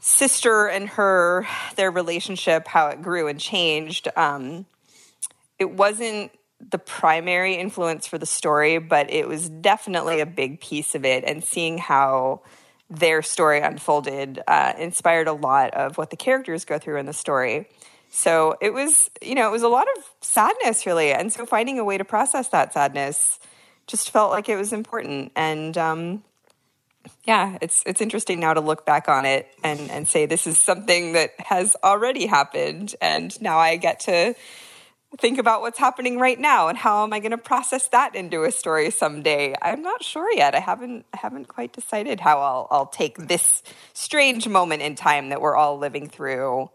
sister 0.02 0.68
and 0.68 0.90
her 0.90 1.48
their 1.78 1.92
relationship 1.92 2.68
how 2.68 2.88
it 2.88 3.02
grew 3.02 3.28
and 3.28 3.40
changed 3.40 4.10
um, 4.18 4.66
it 5.58 5.70
wasn't 5.70 6.32
the 6.70 6.78
primary 6.78 7.56
influence 7.56 8.08
for 8.08 8.18
the 8.18 8.26
story, 8.26 8.78
but 8.78 9.12
it 9.12 9.28
was 9.28 9.50
definitely 9.50 10.20
a 10.20 10.26
big 10.26 10.60
piece 10.60 10.96
of 10.96 11.06
it. 11.06 11.24
And 11.24 11.44
seeing 11.44 11.78
how 11.78 12.42
their 12.90 13.22
story 13.22 13.62
unfolded 13.62 14.42
uh, 14.48 14.74
inspired 14.78 15.28
a 15.28 15.34
lot 15.34 15.74
of 15.74 15.98
what 15.98 16.10
the 16.10 16.18
characters 16.18 16.66
go 16.66 16.78
through 16.78 16.98
in 16.98 17.06
the 17.06 17.14
story. 17.14 17.70
So 18.10 18.58
it 18.60 18.74
was, 18.74 19.10
you 19.22 19.36
know, 19.36 19.48
it 19.48 19.52
was 19.52 19.64
a 19.64 19.70
lot 19.70 19.88
of 19.98 20.04
sadness, 20.20 20.86
really. 20.86 21.14
And 21.14 21.32
so 21.32 21.46
finding 21.46 21.80
a 21.80 21.84
way 21.84 21.98
to 21.98 22.04
process 22.04 22.50
that 22.50 22.74
sadness 22.74 23.40
just 23.88 24.12
felt 24.12 24.32
like 24.32 24.50
it 24.50 24.58
was 24.58 24.74
important. 24.74 25.32
And 25.36 25.78
um, 25.78 26.24
yeah, 27.26 27.58
it's 27.62 27.84
it's 27.86 28.02
interesting 28.02 28.40
now 28.40 28.54
to 28.54 28.62
look 28.62 28.86
back 28.86 29.08
on 29.08 29.26
it 29.26 29.48
and 29.64 29.92
and 29.92 30.08
say 30.08 30.26
this 30.26 30.48
is 30.48 30.58
something 30.58 31.14
that 31.14 31.32
has 31.40 31.76
already 31.84 32.26
happened, 32.26 32.96
and 33.02 33.40
now 33.42 33.58
I 33.58 33.78
get 33.78 34.02
to 34.02 34.36
think 35.20 35.38
about 35.38 35.62
what's 35.62 35.78
happening 35.78 36.18
right 36.18 36.40
now 36.40 36.70
and 36.70 36.78
how 36.78 37.04
am 37.04 37.12
I 37.12 37.20
going 37.20 37.32
to 37.32 37.38
process 37.38 37.88
that 37.90 38.16
into 38.16 38.44
a 38.44 38.52
story 38.52 38.90
someday. 38.92 39.54
I'm 39.62 39.82
not 39.82 40.04
sure 40.04 40.32
yet. 40.34 40.56
I 40.56 40.60
haven't 40.60 41.06
I 41.14 41.18
haven't 41.18 41.48
quite 41.48 41.74
decided 41.74 42.20
how 42.20 42.40
I'll 42.40 42.68
I'll 42.72 42.86
take 42.88 43.18
this 43.18 43.62
strange 43.94 44.48
moment 44.48 44.82
in 44.82 44.96
time 44.96 45.30
that 45.30 45.42
we're 45.42 45.56
all 45.56 45.78
living 45.78 46.08
through 46.08 46.70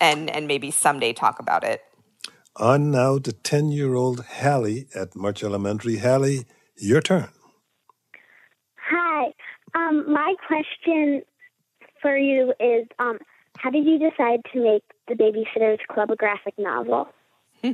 and 0.00 0.28
and 0.30 0.46
maybe 0.48 0.70
someday 0.70 1.12
talk 1.12 1.38
about 1.38 1.64
it. 1.64 1.82
On 2.56 2.90
now 2.90 3.18
to 3.18 3.32
10-year-old 3.32 4.24
Hallie 4.24 4.88
at 4.94 5.14
Murch 5.14 5.44
Elementary. 5.44 5.98
Hallie, 5.98 6.46
your 6.76 7.02
turn. 7.02 7.28
Hi. 8.88 9.34
Um, 9.76 10.10
my 10.10 10.34
question 10.46 11.22
for 12.00 12.16
you 12.16 12.54
is 12.58 12.86
um, 12.98 13.18
how 13.58 13.70
did 13.70 13.84
you 13.84 13.98
decide 13.98 14.40
to 14.52 14.62
make 14.62 14.82
the 15.06 15.14
Babysitters 15.14 15.78
Club 15.88 16.10
a 16.10 16.16
graphic 16.16 16.54
novel? 16.58 17.08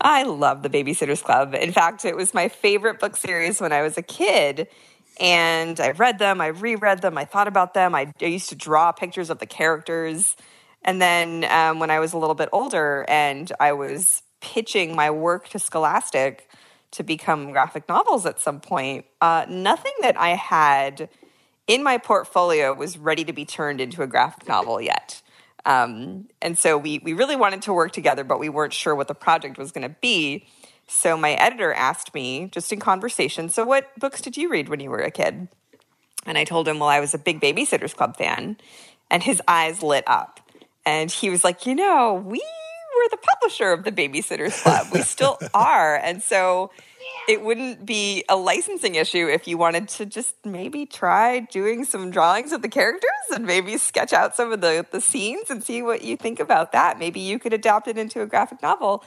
I 0.00 0.24
love 0.24 0.62
the 0.62 0.70
Babysitters 0.70 1.22
Club. 1.22 1.54
In 1.54 1.72
fact, 1.72 2.04
it 2.04 2.16
was 2.16 2.34
my 2.34 2.48
favorite 2.48 2.98
book 2.98 3.16
series 3.16 3.60
when 3.60 3.72
I 3.72 3.82
was 3.82 3.96
a 3.96 4.02
kid. 4.02 4.68
And 5.20 5.78
I 5.78 5.90
read 5.90 6.18
them, 6.18 6.40
I 6.40 6.48
reread 6.48 7.02
them, 7.02 7.18
I 7.18 7.26
thought 7.26 7.46
about 7.46 7.74
them. 7.74 7.94
I, 7.94 8.12
I 8.20 8.24
used 8.24 8.48
to 8.48 8.56
draw 8.56 8.92
pictures 8.92 9.30
of 9.30 9.38
the 9.38 9.46
characters. 9.46 10.36
And 10.84 11.00
then 11.00 11.44
um, 11.44 11.78
when 11.78 11.90
I 11.90 12.00
was 12.00 12.12
a 12.12 12.18
little 12.18 12.34
bit 12.34 12.48
older 12.52 13.04
and 13.08 13.52
I 13.60 13.72
was 13.72 14.22
pitching 14.40 14.96
my 14.96 15.10
work 15.10 15.48
to 15.50 15.58
Scholastic 15.58 16.48
to 16.92 17.02
become 17.02 17.52
graphic 17.52 17.88
novels 17.88 18.24
at 18.26 18.40
some 18.40 18.60
point, 18.60 19.04
uh, 19.20 19.46
nothing 19.48 19.92
that 20.02 20.18
I 20.18 20.30
had 20.30 21.08
in 21.66 21.82
my 21.82 21.98
portfolio 21.98 22.72
was 22.74 22.98
ready 22.98 23.24
to 23.24 23.32
be 23.32 23.44
turned 23.44 23.80
into 23.80 24.02
a 24.02 24.06
graphic 24.06 24.46
novel 24.48 24.80
yet. 24.80 25.22
Um, 25.64 26.28
and 26.40 26.58
so 26.58 26.76
we, 26.76 26.98
we 26.98 27.12
really 27.12 27.36
wanted 27.36 27.62
to 27.62 27.72
work 27.72 27.92
together, 27.92 28.24
but 28.24 28.38
we 28.38 28.48
weren't 28.48 28.72
sure 28.72 28.94
what 28.94 29.08
the 29.08 29.14
project 29.14 29.58
was 29.58 29.72
going 29.72 29.88
to 29.88 29.96
be. 30.00 30.46
So 30.88 31.16
my 31.16 31.32
editor 31.32 31.72
asked 31.72 32.14
me, 32.14 32.48
just 32.52 32.72
in 32.72 32.80
conversation, 32.80 33.48
so 33.48 33.64
what 33.64 33.98
books 33.98 34.20
did 34.20 34.36
you 34.36 34.50
read 34.50 34.68
when 34.68 34.80
you 34.80 34.90
were 34.90 34.98
a 34.98 35.10
kid? 35.10 35.48
And 36.26 36.36
I 36.36 36.44
told 36.44 36.68
him, 36.68 36.78
well, 36.78 36.88
I 36.88 37.00
was 37.00 37.14
a 37.14 37.18
big 37.18 37.40
Babysitters 37.40 37.94
Club 37.94 38.16
fan. 38.16 38.56
And 39.10 39.22
his 39.22 39.40
eyes 39.46 39.82
lit 39.82 40.04
up. 40.06 40.40
And 40.84 41.10
he 41.10 41.30
was 41.30 41.44
like, 41.44 41.66
you 41.66 41.74
know, 41.74 42.14
we 42.14 42.42
were 42.96 43.08
the 43.10 43.16
publisher 43.16 43.72
of 43.72 43.84
the 43.84 43.92
Babysitters 43.92 44.62
Club. 44.62 44.88
We 44.92 45.02
still 45.02 45.38
are. 45.54 45.96
And 45.96 46.22
so 46.22 46.70
it 47.28 47.42
wouldn't 47.42 47.86
be 47.86 48.24
a 48.28 48.36
licensing 48.36 48.94
issue 48.96 49.28
if 49.28 49.46
you 49.46 49.56
wanted 49.56 49.88
to 49.88 50.06
just 50.06 50.34
maybe 50.44 50.86
try 50.86 51.40
doing 51.40 51.84
some 51.84 52.10
drawings 52.10 52.52
of 52.52 52.62
the 52.62 52.68
characters 52.68 53.10
and 53.32 53.46
maybe 53.46 53.76
sketch 53.76 54.12
out 54.12 54.34
some 54.34 54.52
of 54.52 54.60
the, 54.60 54.86
the 54.90 55.00
scenes 55.00 55.50
and 55.50 55.62
see 55.62 55.82
what 55.82 56.02
you 56.02 56.16
think 56.16 56.40
about 56.40 56.72
that. 56.72 56.98
Maybe 56.98 57.20
you 57.20 57.38
could 57.38 57.52
adapt 57.52 57.88
it 57.88 57.96
into 57.96 58.22
a 58.22 58.26
graphic 58.26 58.62
novel. 58.62 59.04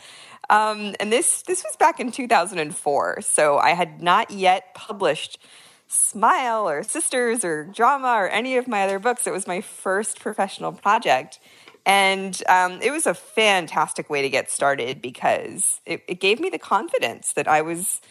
Um, 0.50 0.96
and 1.00 1.12
this 1.12 1.42
this 1.42 1.64
was 1.64 1.76
back 1.78 2.00
in 2.00 2.12
2004, 2.12 3.22
so 3.22 3.58
I 3.58 3.72
had 3.72 4.02
not 4.02 4.30
yet 4.30 4.76
published 4.76 5.40
Smile 5.88 6.70
or 6.70 6.84
Sisters 6.84 7.44
or 7.44 7.64
Drama 7.66 8.10
or 8.10 8.30
any 8.30 8.58
of 8.58 8.68
my 8.68 8.84
other 8.84 9.00
books. 9.00 9.26
It 9.26 9.34
was 9.34 9.48
my 9.48 9.62
first 9.62 10.20
professional 10.20 10.72
project. 10.72 11.40
And 11.86 12.42
um, 12.50 12.82
it 12.82 12.92
was 12.92 13.06
a 13.06 13.14
fantastic 13.14 14.10
way 14.10 14.22
to 14.22 14.30
get 14.30 14.50
started 14.50 15.02
because 15.02 15.82
it, 15.86 16.04
it 16.08 16.20
gave 16.20 16.40
me 16.40 16.50
the 16.50 16.58
confidence 16.58 17.34
that 17.34 17.48
I 17.48 17.62
was 17.62 18.02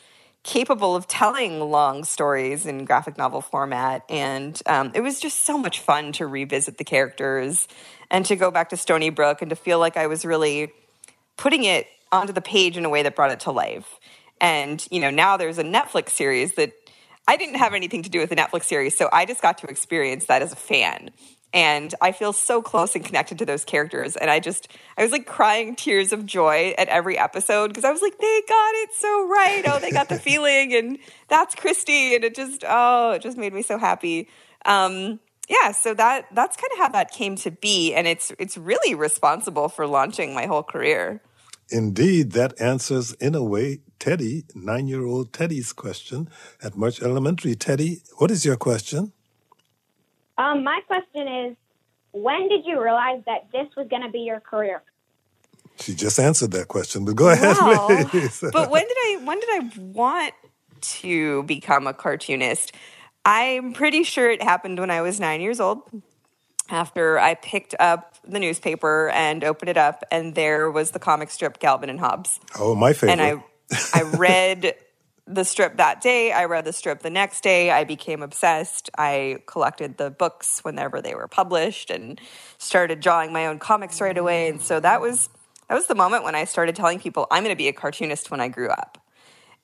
capable 0.44 0.94
of 0.94 1.08
telling 1.08 1.58
long 1.58 2.04
stories 2.04 2.66
in 2.66 2.84
graphic 2.84 3.16
novel 3.18 3.40
format. 3.40 4.04
And 4.08 4.60
um, 4.66 4.92
it 4.94 5.00
was 5.00 5.18
just 5.18 5.44
so 5.44 5.58
much 5.58 5.80
fun 5.80 6.12
to 6.12 6.26
revisit 6.26 6.78
the 6.78 6.84
characters 6.84 7.66
and 8.10 8.24
to 8.26 8.36
go 8.36 8.50
back 8.50 8.68
to 8.68 8.76
Stoneybrook 8.76 9.40
and 9.40 9.50
to 9.50 9.56
feel 9.56 9.78
like 9.78 9.96
I 9.96 10.06
was 10.06 10.24
really 10.24 10.70
putting 11.36 11.64
it 11.64 11.86
onto 12.12 12.32
the 12.32 12.42
page 12.42 12.76
in 12.76 12.84
a 12.84 12.88
way 12.88 13.02
that 13.02 13.16
brought 13.16 13.32
it 13.32 13.40
to 13.40 13.50
life. 13.50 13.98
And, 14.40 14.86
you 14.90 15.00
know, 15.00 15.10
now 15.10 15.36
there's 15.36 15.58
a 15.58 15.64
Netflix 15.64 16.10
series 16.10 16.54
that 16.54 16.72
I 17.26 17.36
didn't 17.36 17.56
have 17.56 17.72
anything 17.72 18.02
to 18.02 18.10
do 18.10 18.20
with 18.20 18.28
the 18.28 18.36
Netflix 18.36 18.64
series, 18.64 18.96
so 18.96 19.08
I 19.10 19.24
just 19.24 19.40
got 19.40 19.58
to 19.58 19.66
experience 19.66 20.26
that 20.26 20.42
as 20.42 20.52
a 20.52 20.56
fan 20.56 21.10
and 21.54 21.94
I 22.00 22.10
feel 22.10 22.32
so 22.32 22.60
close 22.60 22.96
and 22.96 23.04
connected 23.04 23.38
to 23.38 23.46
those 23.46 23.64
characters. 23.64 24.16
And 24.16 24.28
I 24.28 24.40
just, 24.40 24.68
I 24.98 25.04
was 25.04 25.12
like 25.12 25.24
crying 25.24 25.76
tears 25.76 26.12
of 26.12 26.26
joy 26.26 26.74
at 26.76 26.88
every 26.88 27.16
episode 27.16 27.68
because 27.68 27.84
I 27.84 27.92
was 27.92 28.02
like, 28.02 28.18
they 28.18 28.42
got 28.48 28.74
it 28.74 28.90
so 28.92 29.28
right. 29.28 29.62
Oh, 29.68 29.78
they 29.78 29.92
got 29.92 30.08
the 30.08 30.18
feeling, 30.18 30.74
and 30.74 30.98
that's 31.28 31.54
Kristy, 31.54 32.16
and 32.16 32.24
it 32.24 32.34
just, 32.34 32.64
oh, 32.68 33.12
it 33.12 33.22
just 33.22 33.38
made 33.38 33.54
me 33.54 33.62
so 33.62 33.78
happy. 33.78 34.28
Um, 34.66 35.20
yeah, 35.48 35.72
so 35.72 35.94
that 35.94 36.26
that's 36.32 36.56
kind 36.56 36.72
of 36.72 36.78
how 36.78 36.88
that 36.88 37.12
came 37.12 37.36
to 37.36 37.50
be, 37.50 37.94
and 37.94 38.06
it's 38.08 38.32
it's 38.38 38.58
really 38.58 38.94
responsible 38.94 39.68
for 39.68 39.86
launching 39.86 40.34
my 40.34 40.46
whole 40.46 40.62
career. 40.62 41.20
Indeed, 41.70 42.32
that 42.32 42.60
answers 42.60 43.12
in 43.14 43.34
a 43.34 43.42
way 43.42 43.80
Teddy, 43.98 44.44
nine-year-old 44.54 45.32
Teddy's 45.32 45.72
question 45.72 46.28
at 46.62 46.76
Murch 46.76 47.00
Elementary. 47.00 47.54
Teddy, 47.54 48.02
what 48.18 48.30
is 48.30 48.44
your 48.44 48.56
question? 48.56 49.12
Um, 50.36 50.64
my 50.64 50.80
question 50.86 51.28
is, 51.28 51.56
when 52.12 52.48
did 52.48 52.64
you 52.64 52.82
realize 52.82 53.22
that 53.26 53.50
this 53.52 53.66
was 53.76 53.88
going 53.88 54.02
to 54.02 54.10
be 54.10 54.20
your 54.20 54.40
career? 54.40 54.82
She 55.80 55.94
just 55.94 56.18
answered 56.20 56.52
that 56.52 56.68
question, 56.68 57.04
but 57.04 57.16
go 57.16 57.28
ahead, 57.30 57.56
Wow. 57.56 57.88
but 58.52 58.70
when 58.70 58.82
did 58.86 58.96
I 58.96 59.20
when 59.24 59.40
did 59.40 59.48
I 59.50 59.70
want 59.78 60.34
to 60.80 61.42
become 61.44 61.86
a 61.88 61.92
cartoonist? 61.94 62.72
I'm 63.24 63.72
pretty 63.72 64.04
sure 64.04 64.30
it 64.30 64.42
happened 64.42 64.78
when 64.78 64.90
I 64.90 65.00
was 65.02 65.18
nine 65.18 65.40
years 65.40 65.58
old. 65.58 65.82
After 66.70 67.18
I 67.18 67.34
picked 67.34 67.74
up 67.80 68.16
the 68.26 68.38
newspaper 68.38 69.10
and 69.10 69.42
opened 69.44 69.68
it 69.68 69.76
up, 69.76 70.02
and 70.10 70.34
there 70.34 70.70
was 70.70 70.92
the 70.92 70.98
comic 70.98 71.30
strip 71.30 71.58
Calvin 71.58 71.90
and 71.90 71.98
Hobbes. 72.00 72.38
oh, 72.58 72.74
my 72.74 72.92
favorite. 72.92 73.18
And 73.18 73.20
I 73.20 73.42
I 73.92 74.02
read 74.16 74.74
the 75.26 75.44
strip 75.44 75.78
that 75.78 76.00
day. 76.00 76.32
I 76.32 76.44
read 76.44 76.64
the 76.64 76.72
strip 76.72 77.00
the 77.00 77.10
next 77.10 77.42
day. 77.42 77.70
I 77.70 77.84
became 77.84 78.22
obsessed. 78.22 78.90
I 78.96 79.38
collected 79.46 79.96
the 79.96 80.10
books 80.10 80.60
whenever 80.62 81.00
they 81.00 81.14
were 81.14 81.28
published 81.28 81.90
and 81.90 82.20
started 82.58 83.00
drawing 83.00 83.32
my 83.32 83.46
own 83.46 83.58
comics 83.58 84.00
right 84.00 84.16
away. 84.16 84.48
And 84.48 84.60
so 84.60 84.80
that 84.80 85.00
was 85.00 85.28
that 85.68 85.74
was 85.74 85.86
the 85.86 85.94
moment 85.94 86.24
when 86.24 86.34
I 86.34 86.44
started 86.44 86.76
telling 86.76 86.98
people 87.00 87.26
I'm 87.30 87.42
going 87.42 87.54
to 87.54 87.58
be 87.58 87.68
a 87.68 87.72
cartoonist 87.72 88.30
when 88.30 88.40
I 88.40 88.48
grew 88.48 88.68
up. 88.68 88.98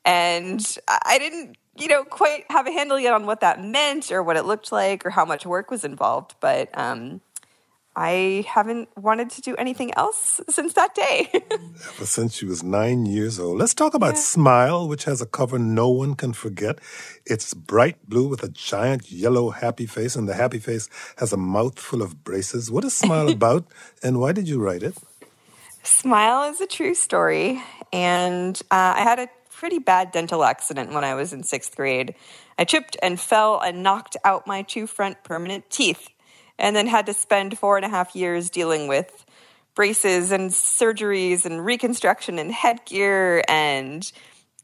And 0.03 0.65
I 0.89 1.19
didn't, 1.19 1.59
you 1.77 1.89
know, 1.89 2.05
quite 2.05 2.45
have 2.49 2.67
a 2.67 2.73
handle 2.73 2.99
yet 2.99 3.13
on 3.13 3.27
what 3.27 3.41
that 3.41 3.63
meant 3.63 4.11
or 4.11 4.23
what 4.23 4.39
it 4.39 4.47
looked 4.47 4.73
like 4.73 5.05
or 5.05 5.11
how 5.11 5.27
much 5.27 5.45
work 5.45 5.71
was 5.71 5.85
involved. 5.85 6.37
But 6.41 6.71
um, 6.73 7.21
I 8.03 8.47
haven't 8.49 8.89
wanted 8.97 9.29
to 9.33 9.43
do 9.43 9.55
anything 9.57 9.93
else 9.95 10.41
since 10.49 10.73
that 10.73 10.95
day. 10.95 11.29
Ever 11.35 12.07
since 12.07 12.35
she 12.35 12.47
was 12.47 12.63
nine 12.63 13.05
years 13.05 13.39
old. 13.39 13.59
Let's 13.59 13.75
talk 13.75 13.93
about 13.93 14.17
Smile, 14.17 14.89
which 14.89 15.05
has 15.05 15.21
a 15.21 15.27
cover 15.27 15.59
no 15.59 15.91
one 15.91 16.15
can 16.15 16.33
forget. 16.33 16.79
It's 17.27 17.53
bright 17.53 18.09
blue 18.09 18.27
with 18.27 18.43
a 18.43 18.49
giant 18.49 19.13
yellow 19.13 19.51
happy 19.51 19.85
face, 19.85 20.17
and 20.17 20.27
the 20.27 20.33
happy 20.33 20.61
face 20.61 20.89
has 21.19 21.35
a 21.35 21.37
mouthful 21.37 22.01
of 22.01 22.25
braces. 22.25 22.71
What 22.71 22.87
is 22.87 22.97
Smile 22.97 23.29
about, 23.39 23.67
and 24.03 24.19
why 24.19 24.33
did 24.33 24.49
you 24.49 24.63
write 24.63 24.83
it? 24.83 24.97
Smile 25.83 26.51
is 26.51 26.59
a 26.63 26.67
true 26.67 26.95
story. 26.95 27.63
And 27.93 28.59
uh, 28.71 28.95
I 28.97 29.03
had 29.03 29.19
a 29.19 29.29
pretty 29.51 29.79
bad 29.79 30.11
dental 30.11 30.43
accident 30.43 30.93
when 30.95 31.05
I 31.05 31.15
was 31.15 31.35
in 31.35 31.43
sixth 31.43 31.77
grade. 31.77 32.15
I 32.59 32.65
tripped 32.65 32.97
and 33.03 33.21
fell 33.21 33.61
and 33.61 33.83
knocked 33.83 34.17
out 34.25 34.47
my 34.47 34.63
two 34.63 34.87
front 34.87 35.23
permanent 35.23 35.69
teeth, 35.69 36.09
and 36.61 36.77
then 36.77 36.87
had 36.87 37.07
to 37.07 37.15
spend 37.15 37.59
four 37.59 37.77
and 37.77 37.85
a 37.85 37.89
half 37.89 38.15
years 38.15 38.51
dealing 38.51 38.87
with 38.89 39.25
braces 39.75 40.33
and 40.33 40.51
surgeries 40.51 41.47
and 41.47 41.65
reconstruction 41.65 42.39
and 42.39 42.53
headgear 42.53 43.43
and 43.49 44.13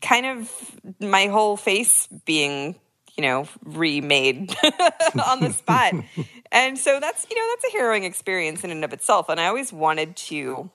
kind 0.02 0.26
of 0.26 0.52
my 1.00 1.26
whole 1.26 1.56
face 1.56 2.06
being 2.24 2.76
you 3.16 3.22
know 3.22 3.48
remade 3.64 4.54
on 5.26 5.40
the 5.40 5.52
spot 5.52 5.94
and 6.52 6.78
so 6.78 7.00
that's 7.00 7.26
you 7.30 7.36
know 7.36 7.54
that's 7.54 7.72
a 7.72 7.78
harrowing 7.78 8.04
experience 8.04 8.62
in 8.62 8.70
and 8.70 8.84
of 8.84 8.92
itself 8.92 9.28
and 9.28 9.40
i 9.40 9.46
always 9.46 9.72
wanted 9.72 10.14
to 10.16 10.70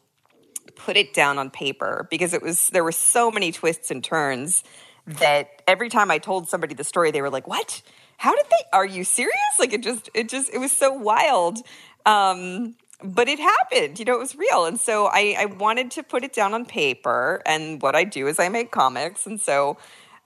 put 0.76 0.98
it 0.98 1.14
down 1.14 1.38
on 1.38 1.50
paper 1.50 2.08
because 2.10 2.34
it 2.34 2.42
was 2.42 2.70
there 2.70 2.84
were 2.84 2.92
so 2.92 3.30
many 3.32 3.52
twists 3.52 3.92
and 3.92 4.04
turns 4.04 4.64
that 5.06 5.62
every 5.68 5.90
time 5.90 6.12
I 6.12 6.18
told 6.18 6.48
somebody 6.48 6.76
the 6.76 6.84
story, 6.84 7.12
they 7.12 7.22
were 7.22 7.30
like, 7.30 7.48
"What? 7.48 7.82
How 8.22 8.36
did 8.36 8.46
they? 8.50 8.66
Are 8.72 8.86
you 8.86 9.04
serious?" 9.04 9.56
Like 9.60 9.74
it 9.74 9.82
just 9.82 10.10
it 10.14 10.30
just 10.30 10.54
it 10.54 10.60
was 10.60 10.72
so 10.72 10.92
wild. 10.92 11.60
Um, 12.06 12.76
but 13.04 13.28
it 13.28 13.40
happened, 13.40 13.98
you 13.98 14.06
know, 14.06 14.14
it 14.14 14.20
was 14.20 14.36
real. 14.36 14.66
And 14.66 14.80
so 14.80 15.08
I, 15.08 15.36
I 15.40 15.46
wanted 15.46 15.90
to 15.92 16.04
put 16.04 16.24
it 16.24 16.34
down 16.34 16.54
on 16.54 16.66
paper. 16.66 17.42
And 17.48 17.82
what 17.82 17.96
I 17.96 18.04
do 18.04 18.28
is 18.28 18.40
I 18.40 18.48
make 18.50 18.70
comics. 18.72 19.26
And 19.26 19.42
so 19.42 19.78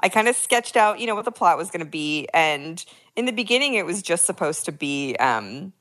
I 0.01 0.09
kind 0.09 0.27
of 0.27 0.35
sketched 0.35 0.75
out, 0.75 0.99
you 0.99 1.07
know, 1.07 1.15
what 1.15 1.23
the 1.23 1.31
plot 1.31 1.57
was 1.57 1.71
going 1.71 1.85
to 1.85 1.89
be. 1.89 2.27
And 2.33 2.83
in 3.15 3.25
the 3.25 3.31
beginning, 3.31 3.75
it 3.75 3.85
was 3.85 4.01
just 4.01 4.25
supposed 4.25 4.65
to 4.65 4.73
be 4.73 5.15
um, 5.21 5.71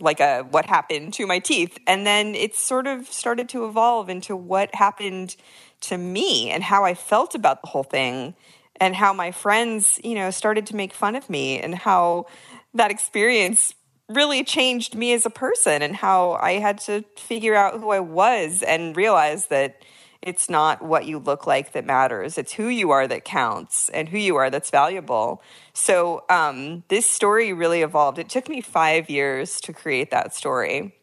like 0.00 0.20
a 0.20 0.42
what 0.50 0.66
happened 0.66 1.14
to 1.14 1.26
my 1.26 1.38
teeth 1.38 1.78
and 1.86 2.06
then 2.06 2.34
it 2.34 2.56
sort 2.56 2.86
of 2.86 3.06
started 3.06 3.48
to 3.50 3.64
evolve 3.66 4.08
into 4.08 4.34
what 4.34 4.74
happened 4.74 5.36
to 5.80 5.96
me 5.96 6.50
and 6.50 6.62
how 6.62 6.84
i 6.84 6.94
felt 6.94 7.34
about 7.34 7.62
the 7.62 7.68
whole 7.68 7.82
thing 7.82 8.34
and 8.80 8.96
how 8.96 9.12
my 9.12 9.30
friends 9.30 10.00
you 10.02 10.14
know 10.14 10.30
started 10.30 10.66
to 10.66 10.76
make 10.76 10.92
fun 10.92 11.14
of 11.14 11.28
me 11.28 11.58
and 11.58 11.74
how 11.74 12.26
that 12.74 12.90
experience 12.90 13.74
really 14.08 14.44
changed 14.44 14.94
me 14.94 15.12
as 15.12 15.24
a 15.24 15.30
person 15.30 15.82
and 15.82 15.96
how 15.96 16.32
i 16.32 16.52
had 16.52 16.78
to 16.78 17.04
figure 17.16 17.54
out 17.54 17.80
who 17.80 17.90
i 17.90 18.00
was 18.00 18.62
and 18.62 18.96
realize 18.96 19.46
that 19.46 19.82
it's 20.22 20.48
not 20.48 20.80
what 20.80 21.04
you 21.04 21.18
look 21.18 21.48
like 21.48 21.72
that 21.72 21.84
matters. 21.84 22.38
It's 22.38 22.52
who 22.52 22.68
you 22.68 22.92
are 22.92 23.08
that 23.08 23.24
counts 23.24 23.88
and 23.88 24.08
who 24.08 24.18
you 24.18 24.36
are 24.36 24.50
that's 24.50 24.70
valuable. 24.70 25.42
So 25.74 26.24
um, 26.30 26.84
this 26.88 27.06
story 27.06 27.52
really 27.52 27.82
evolved. 27.82 28.20
It 28.20 28.28
took 28.28 28.48
me 28.48 28.60
five 28.60 29.10
years 29.10 29.60
to 29.62 29.72
create 29.72 30.12
that 30.12 30.32
story. 30.32 30.94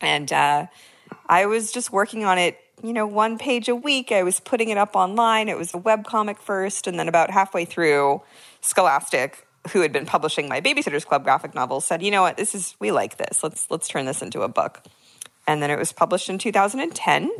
And 0.00 0.32
uh, 0.32 0.68
I 1.26 1.46
was 1.46 1.72
just 1.72 1.90
working 1.90 2.24
on 2.24 2.38
it, 2.38 2.58
you 2.82 2.92
know, 2.92 3.06
one 3.06 3.38
page 3.38 3.68
a 3.68 3.74
week. 3.74 4.12
I 4.12 4.22
was 4.22 4.40
putting 4.40 4.68
it 4.68 4.78
up 4.78 4.96
online. 4.96 5.48
It 5.48 5.56
was 5.56 5.72
a 5.74 5.78
web 5.78 6.04
comic 6.04 6.40
first. 6.40 6.86
And 6.86 6.98
then 6.98 7.08
about 7.08 7.30
halfway 7.30 7.64
through, 7.64 8.22
Scholastic, 8.60 9.46
who 9.70 9.80
had 9.80 9.92
been 9.92 10.06
publishing 10.06 10.48
my 10.48 10.60
Babysitters 10.60 11.06
Club 11.06 11.24
graphic 11.24 11.54
novels, 11.54 11.84
said, 11.84 12.02
you 12.02 12.10
know 12.10 12.22
what, 12.22 12.36
this 12.36 12.54
is, 12.54 12.74
we 12.80 12.92
like 12.92 13.16
this. 13.16 13.42
Let's, 13.42 13.70
let's 13.70 13.88
turn 13.88 14.06
this 14.06 14.22
into 14.22 14.42
a 14.42 14.48
book. 14.48 14.82
And 15.46 15.62
then 15.62 15.70
it 15.70 15.78
was 15.78 15.92
published 15.92 16.28
in 16.30 16.38
2010 16.38 17.30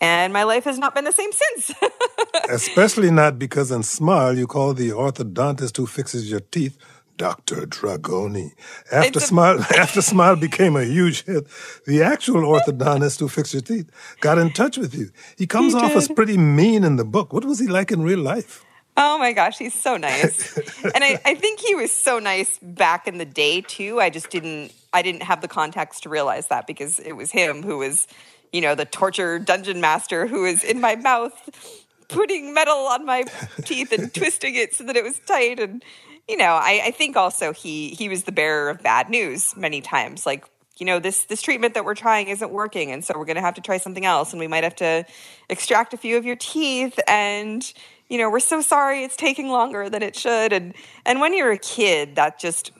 and 0.00 0.32
my 0.32 0.44
life 0.44 0.64
has 0.64 0.78
not 0.78 0.94
been 0.94 1.04
the 1.04 1.12
same 1.12 1.30
since. 1.32 1.72
Especially 2.48 3.10
not 3.10 3.38
because 3.38 3.70
in 3.70 3.82
Smile 3.82 4.36
you 4.36 4.46
call 4.46 4.74
the 4.74 4.90
orthodontist 4.90 5.76
who 5.76 5.86
fixes 5.86 6.30
your 6.30 6.40
teeth 6.40 6.78
Dr. 7.18 7.66
Dragoni. 7.66 8.52
After 8.90 9.20
Smile 9.20 9.60
after 9.76 10.00
Smile 10.00 10.36
became 10.36 10.76
a 10.76 10.84
huge 10.84 11.24
hit, 11.24 11.46
the 11.84 12.02
actual 12.02 12.42
orthodontist 12.42 13.20
who 13.20 13.28
fixed 13.28 13.52
your 13.52 13.62
teeth 13.62 13.90
got 14.20 14.38
in 14.38 14.50
touch 14.50 14.78
with 14.78 14.94
you. 14.94 15.10
He 15.36 15.46
comes 15.46 15.74
He 15.74 15.80
off 15.80 15.92
as 15.92 16.08
pretty 16.08 16.38
mean 16.38 16.84
in 16.84 16.96
the 16.96 17.04
book. 17.04 17.34
What 17.34 17.44
was 17.44 17.58
he 17.58 17.66
like 17.66 17.92
in 17.92 18.02
real 18.02 18.20
life? 18.20 18.64
oh 18.98 19.16
my 19.16 19.32
gosh, 19.32 19.58
he's 19.58 19.74
so 19.74 19.96
nice. 19.96 20.56
and 20.84 21.04
I, 21.04 21.20
I 21.24 21.34
think 21.34 21.60
he 21.60 21.74
was 21.74 21.92
so 21.92 22.18
nice 22.18 22.58
back 22.60 23.06
in 23.06 23.18
the 23.18 23.24
day 23.24 23.60
too. 23.60 24.00
I 24.00 24.10
just 24.10 24.28
didn't 24.28 24.72
I 24.92 25.02
didn't 25.02 25.22
have 25.22 25.40
the 25.40 25.48
context 25.48 26.02
to 26.02 26.08
realize 26.08 26.48
that 26.48 26.66
because 26.66 26.98
it 26.98 27.12
was 27.12 27.30
him 27.30 27.62
who 27.62 27.78
was, 27.78 28.06
you 28.52 28.60
know, 28.60 28.74
the 28.74 28.84
torture 28.84 29.38
dungeon 29.38 29.80
master 29.80 30.26
who 30.26 30.42
was 30.42 30.64
in 30.64 30.80
my 30.80 30.96
mouth 30.96 31.76
putting 32.08 32.54
metal 32.54 32.86
on 32.86 33.04
my 33.04 33.24
teeth 33.64 33.92
and 33.92 34.12
twisting 34.20 34.54
it 34.54 34.74
so 34.74 34.84
that 34.84 34.96
it 34.96 35.04
was 35.04 35.18
tight 35.20 35.60
and 35.60 35.84
you 36.28 36.36
know 36.36 36.52
I, 36.60 36.82
I 36.86 36.90
think 36.90 37.16
also 37.16 37.52
he 37.52 37.90
he 37.90 38.08
was 38.08 38.24
the 38.24 38.32
bearer 38.32 38.68
of 38.68 38.82
bad 38.82 39.08
news 39.10 39.56
many 39.56 39.80
times. 39.80 40.26
Like 40.26 40.44
you 40.78 40.86
know 40.86 40.98
this 40.98 41.24
this 41.24 41.42
treatment 41.42 41.74
that 41.74 41.84
we're 41.84 41.94
trying 41.94 42.28
isn't 42.28 42.52
working 42.52 42.90
and 42.90 43.04
so 43.04 43.14
we're 43.16 43.24
going 43.24 43.36
to 43.36 43.42
have 43.42 43.54
to 43.54 43.60
try 43.60 43.78
something 43.78 44.04
else 44.04 44.32
and 44.32 44.40
we 44.40 44.46
might 44.46 44.64
have 44.64 44.76
to 44.76 45.04
extract 45.48 45.92
a 45.92 45.96
few 45.96 46.16
of 46.16 46.24
your 46.24 46.36
teeth 46.36 46.98
and 47.08 47.72
you 48.08 48.18
know 48.18 48.30
we're 48.30 48.40
so 48.40 48.60
sorry 48.60 49.04
it's 49.04 49.16
taking 49.16 49.48
longer 49.48 49.90
than 49.90 50.02
it 50.02 50.16
should. 50.16 50.52
And 50.52 50.74
and 51.04 51.20
when 51.20 51.34
you're 51.34 51.52
a 51.52 51.58
kid 51.58 52.16
that 52.16 52.38
just 52.38 52.72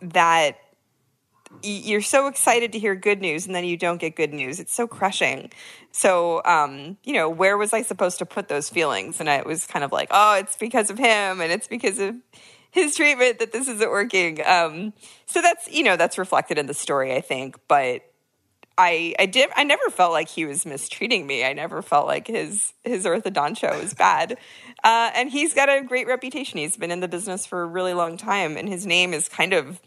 that 0.00 0.58
you're 1.62 2.02
so 2.02 2.28
excited 2.28 2.72
to 2.72 2.78
hear 2.78 2.94
good 2.94 3.20
news 3.20 3.46
and 3.46 3.54
then 3.54 3.64
you 3.64 3.76
don't 3.76 4.00
get 4.00 4.16
good 4.16 4.32
news. 4.32 4.58
It's 4.58 4.72
so 4.72 4.86
crushing. 4.86 5.50
So 5.92 6.40
um, 6.44 6.96
you 7.04 7.12
know 7.12 7.28
where 7.28 7.58
was 7.58 7.74
i 7.74 7.82
supposed 7.82 8.18
to 8.18 8.26
put 8.26 8.48
those 8.48 8.70
feelings? 8.70 9.20
And 9.20 9.28
I 9.28 9.42
was 9.42 9.66
kind 9.66 9.84
of 9.84 9.92
like 9.92 10.08
oh 10.10 10.36
it's 10.36 10.56
because 10.56 10.88
of 10.90 10.98
him 10.98 11.40
and 11.40 11.52
it's 11.52 11.68
because 11.68 11.98
of 11.98 12.14
his 12.72 12.96
treatment 12.96 13.38
that 13.38 13.52
this 13.52 13.68
isn't 13.68 13.90
working 13.90 14.44
um, 14.44 14.92
so 15.26 15.40
that's 15.40 15.70
you 15.70 15.84
know 15.84 15.96
that's 15.96 16.18
reflected 16.18 16.58
in 16.58 16.66
the 16.66 16.74
story 16.74 17.14
i 17.14 17.20
think 17.20 17.56
but 17.68 18.02
I 18.78 19.14
I 19.18 19.26
did 19.26 19.50
I 19.54 19.64
never 19.64 19.90
felt 19.90 20.12
like 20.12 20.28
he 20.28 20.44
was 20.44 20.64
mistreating 20.64 21.26
me. 21.26 21.44
I 21.44 21.52
never 21.52 21.82
felt 21.82 22.06
like 22.06 22.26
his 22.26 22.72
his 22.84 23.04
orthodontia 23.04 23.80
was 23.80 23.94
bad. 23.94 24.38
Uh, 24.82 25.10
and 25.14 25.30
he's 25.30 25.54
got 25.54 25.68
a 25.68 25.82
great 25.82 26.06
reputation. 26.06 26.58
He's 26.58 26.76
been 26.76 26.90
in 26.90 27.00
the 27.00 27.08
business 27.08 27.46
for 27.46 27.62
a 27.62 27.66
really 27.66 27.94
long 27.94 28.16
time, 28.16 28.56
and 28.56 28.68
his 28.68 28.86
name 28.86 29.14
is 29.14 29.28
kind 29.28 29.52
of 29.52 29.80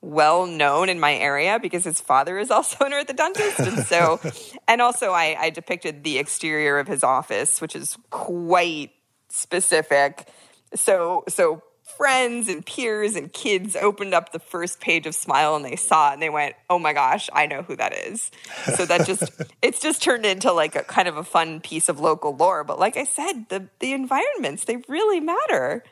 well 0.00 0.46
known 0.46 0.88
in 0.88 0.98
my 0.98 1.14
area 1.14 1.58
because 1.60 1.84
his 1.84 2.00
father 2.00 2.38
is 2.38 2.50
also 2.50 2.84
an 2.84 2.92
orthodontist, 2.92 3.58
and 3.58 3.86
so 3.86 4.20
and 4.68 4.80
also 4.80 5.12
I, 5.12 5.36
I 5.38 5.50
depicted 5.50 6.02
the 6.02 6.18
exterior 6.18 6.78
of 6.78 6.88
his 6.88 7.04
office, 7.04 7.60
which 7.60 7.76
is 7.76 7.96
quite 8.10 8.90
specific. 9.28 10.28
So 10.74 11.24
so 11.28 11.62
friends 11.96 12.48
and 12.48 12.64
peers 12.64 13.16
and 13.16 13.32
kids 13.32 13.76
opened 13.76 14.14
up 14.14 14.32
the 14.32 14.38
first 14.38 14.80
page 14.80 15.06
of 15.06 15.14
Smile 15.14 15.56
and 15.56 15.64
they 15.64 15.76
saw 15.76 16.10
it 16.10 16.14
and 16.14 16.22
they 16.22 16.30
went, 16.30 16.54
"Oh 16.68 16.78
my 16.78 16.92
gosh, 16.92 17.28
I 17.32 17.46
know 17.46 17.62
who 17.62 17.76
that 17.76 17.96
is." 17.96 18.30
So 18.76 18.86
that 18.86 19.06
just 19.06 19.30
it's 19.62 19.80
just 19.80 20.02
turned 20.02 20.26
into 20.26 20.52
like 20.52 20.76
a 20.76 20.82
kind 20.82 21.08
of 21.08 21.16
a 21.16 21.24
fun 21.24 21.60
piece 21.60 21.88
of 21.88 22.00
local 22.00 22.34
lore. 22.34 22.64
But 22.64 22.78
like 22.78 22.96
I 22.96 23.04
said, 23.04 23.46
the 23.48 23.68
the 23.80 23.92
environments 23.92 24.64
they 24.64 24.78
really 24.88 25.20
matter. 25.20 25.84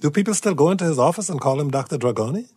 Do 0.00 0.10
people 0.10 0.34
still 0.34 0.54
go 0.54 0.70
into 0.70 0.84
his 0.84 0.98
office 0.98 1.28
and 1.28 1.40
call 1.40 1.60
him 1.60 1.70
Dr. 1.70 1.98
Dragoni? 1.98 2.48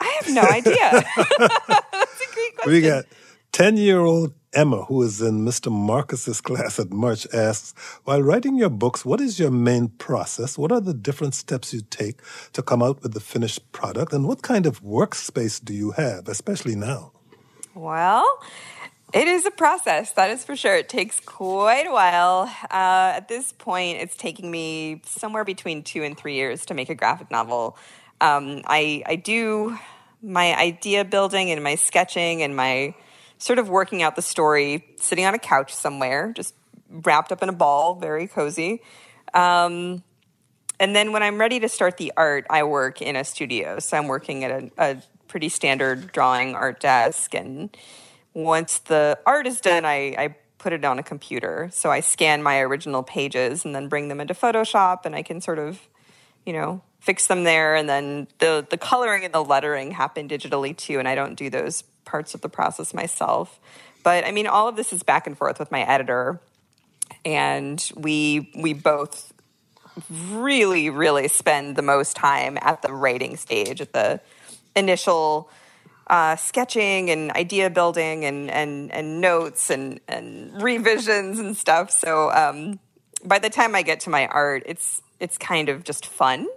I 0.00 0.20
have 0.20 0.34
no 0.34 0.42
idea. 0.42 0.90
That's 1.38 2.20
a 2.20 2.34
great 2.34 2.56
question. 2.56 2.72
We 2.72 2.80
got 2.82 3.04
10 3.52 3.76
year 3.76 4.00
old 4.00 4.32
Emma, 4.52 4.84
who 4.84 5.02
is 5.02 5.20
in 5.20 5.44
Mr. 5.44 5.70
Marcus's 5.70 6.40
class 6.40 6.78
at 6.78 6.90
Murch, 6.90 7.26
asks 7.32 7.72
While 8.04 8.22
writing 8.22 8.56
your 8.56 8.70
books, 8.70 9.04
what 9.04 9.20
is 9.20 9.38
your 9.38 9.50
main 9.50 9.88
process? 9.88 10.58
What 10.58 10.72
are 10.72 10.80
the 10.80 10.94
different 10.94 11.34
steps 11.34 11.72
you 11.72 11.82
take 11.90 12.20
to 12.52 12.62
come 12.62 12.82
out 12.82 13.02
with 13.02 13.12
the 13.12 13.20
finished 13.20 13.70
product? 13.72 14.12
And 14.12 14.26
what 14.26 14.42
kind 14.42 14.66
of 14.66 14.82
workspace 14.82 15.64
do 15.64 15.72
you 15.72 15.92
have, 15.92 16.28
especially 16.28 16.74
now? 16.74 17.12
Well, 17.74 18.26
It 19.12 19.26
is 19.26 19.44
a 19.44 19.50
process, 19.50 20.12
that 20.12 20.30
is 20.30 20.44
for 20.44 20.54
sure. 20.54 20.76
It 20.76 20.88
takes 20.88 21.18
quite 21.18 21.84
a 21.84 21.90
while. 21.90 22.42
Uh, 22.70 23.14
at 23.16 23.26
this 23.26 23.52
point, 23.52 23.98
it's 23.98 24.16
taking 24.16 24.52
me 24.52 25.02
somewhere 25.04 25.44
between 25.44 25.82
two 25.82 26.04
and 26.04 26.16
three 26.16 26.34
years 26.34 26.64
to 26.66 26.74
make 26.74 26.90
a 26.90 26.94
graphic 26.94 27.28
novel. 27.28 27.76
Um, 28.20 28.62
I, 28.66 29.02
I 29.06 29.16
do 29.16 29.76
my 30.22 30.56
idea 30.56 31.04
building 31.04 31.50
and 31.50 31.64
my 31.64 31.74
sketching 31.74 32.42
and 32.42 32.54
my 32.54 32.94
sort 33.40 33.58
of 33.58 33.68
working 33.68 34.02
out 34.02 34.14
the 34.14 34.22
story 34.22 34.86
sitting 35.00 35.24
on 35.24 35.34
a 35.34 35.38
couch 35.38 35.74
somewhere, 35.74 36.32
just 36.32 36.54
wrapped 36.88 37.32
up 37.32 37.42
in 37.42 37.48
a 37.48 37.52
ball, 37.52 37.96
very 37.96 38.28
cozy. 38.28 38.82
Um, 39.34 40.04
and 40.78 40.94
then 40.94 41.12
when 41.12 41.22
I'm 41.22 41.38
ready 41.38 41.58
to 41.60 41.68
start 41.68 41.96
the 41.96 42.12
art, 42.16 42.46
I 42.48 42.62
work 42.62 43.02
in 43.02 43.16
a 43.16 43.24
studio. 43.24 43.80
So 43.80 43.96
I'm 43.96 44.06
working 44.06 44.44
at 44.44 44.50
a, 44.50 44.70
a 44.78 45.02
pretty 45.26 45.48
standard 45.48 46.12
drawing 46.12 46.54
art 46.54 46.80
desk 46.80 47.34
and 47.34 47.76
once 48.32 48.78
the 48.78 49.18
art 49.26 49.46
is 49.46 49.60
done, 49.60 49.84
I, 49.84 50.14
I 50.16 50.34
put 50.58 50.72
it 50.72 50.84
on 50.84 50.98
a 50.98 51.02
computer. 51.02 51.68
So 51.72 51.90
I 51.90 52.00
scan 52.00 52.42
my 52.42 52.60
original 52.60 53.02
pages 53.02 53.64
and 53.64 53.74
then 53.74 53.88
bring 53.88 54.08
them 54.08 54.20
into 54.20 54.34
Photoshop, 54.34 55.04
and 55.04 55.14
I 55.14 55.22
can 55.22 55.40
sort 55.40 55.58
of, 55.58 55.80
you 56.44 56.52
know, 56.52 56.82
fix 57.00 57.26
them 57.26 57.44
there. 57.44 57.74
And 57.74 57.88
then 57.88 58.28
the 58.38 58.66
the 58.68 58.76
coloring 58.76 59.24
and 59.24 59.34
the 59.34 59.42
lettering 59.42 59.92
happen 59.92 60.28
digitally 60.28 60.76
too, 60.76 60.98
and 60.98 61.08
I 61.08 61.14
don't 61.14 61.34
do 61.34 61.50
those 61.50 61.82
parts 62.04 62.34
of 62.34 62.40
the 62.40 62.48
process 62.48 62.94
myself. 62.94 63.60
But 64.02 64.24
I 64.24 64.32
mean, 64.32 64.46
all 64.46 64.68
of 64.68 64.76
this 64.76 64.92
is 64.92 65.02
back 65.02 65.26
and 65.26 65.36
forth 65.36 65.58
with 65.58 65.70
my 65.70 65.82
editor, 65.82 66.40
and 67.24 67.90
we 67.96 68.50
we 68.56 68.72
both 68.72 69.32
really 70.30 70.88
really 70.88 71.28
spend 71.28 71.76
the 71.76 71.82
most 71.82 72.16
time 72.16 72.58
at 72.62 72.82
the 72.82 72.92
writing 72.92 73.36
stage 73.36 73.80
at 73.80 73.92
the 73.92 74.20
initial 74.74 75.50
uh, 76.06 76.36
sketching 76.36 77.10
and 77.10 77.30
idea 77.32 77.70
building 77.70 78.24
and 78.24 78.50
and 78.50 78.90
and 78.92 79.20
notes 79.20 79.70
and 79.70 80.00
and 80.08 80.60
revisions 80.62 81.38
and 81.38 81.56
stuff. 81.56 81.90
So 81.90 82.30
um, 82.30 82.80
by 83.24 83.38
the 83.38 83.50
time 83.50 83.74
I 83.74 83.82
get 83.82 84.00
to 84.00 84.10
my 84.10 84.26
art, 84.26 84.64
it's 84.66 85.02
it's 85.20 85.38
kind 85.38 85.68
of 85.68 85.84
just 85.84 86.06
fun. 86.06 86.48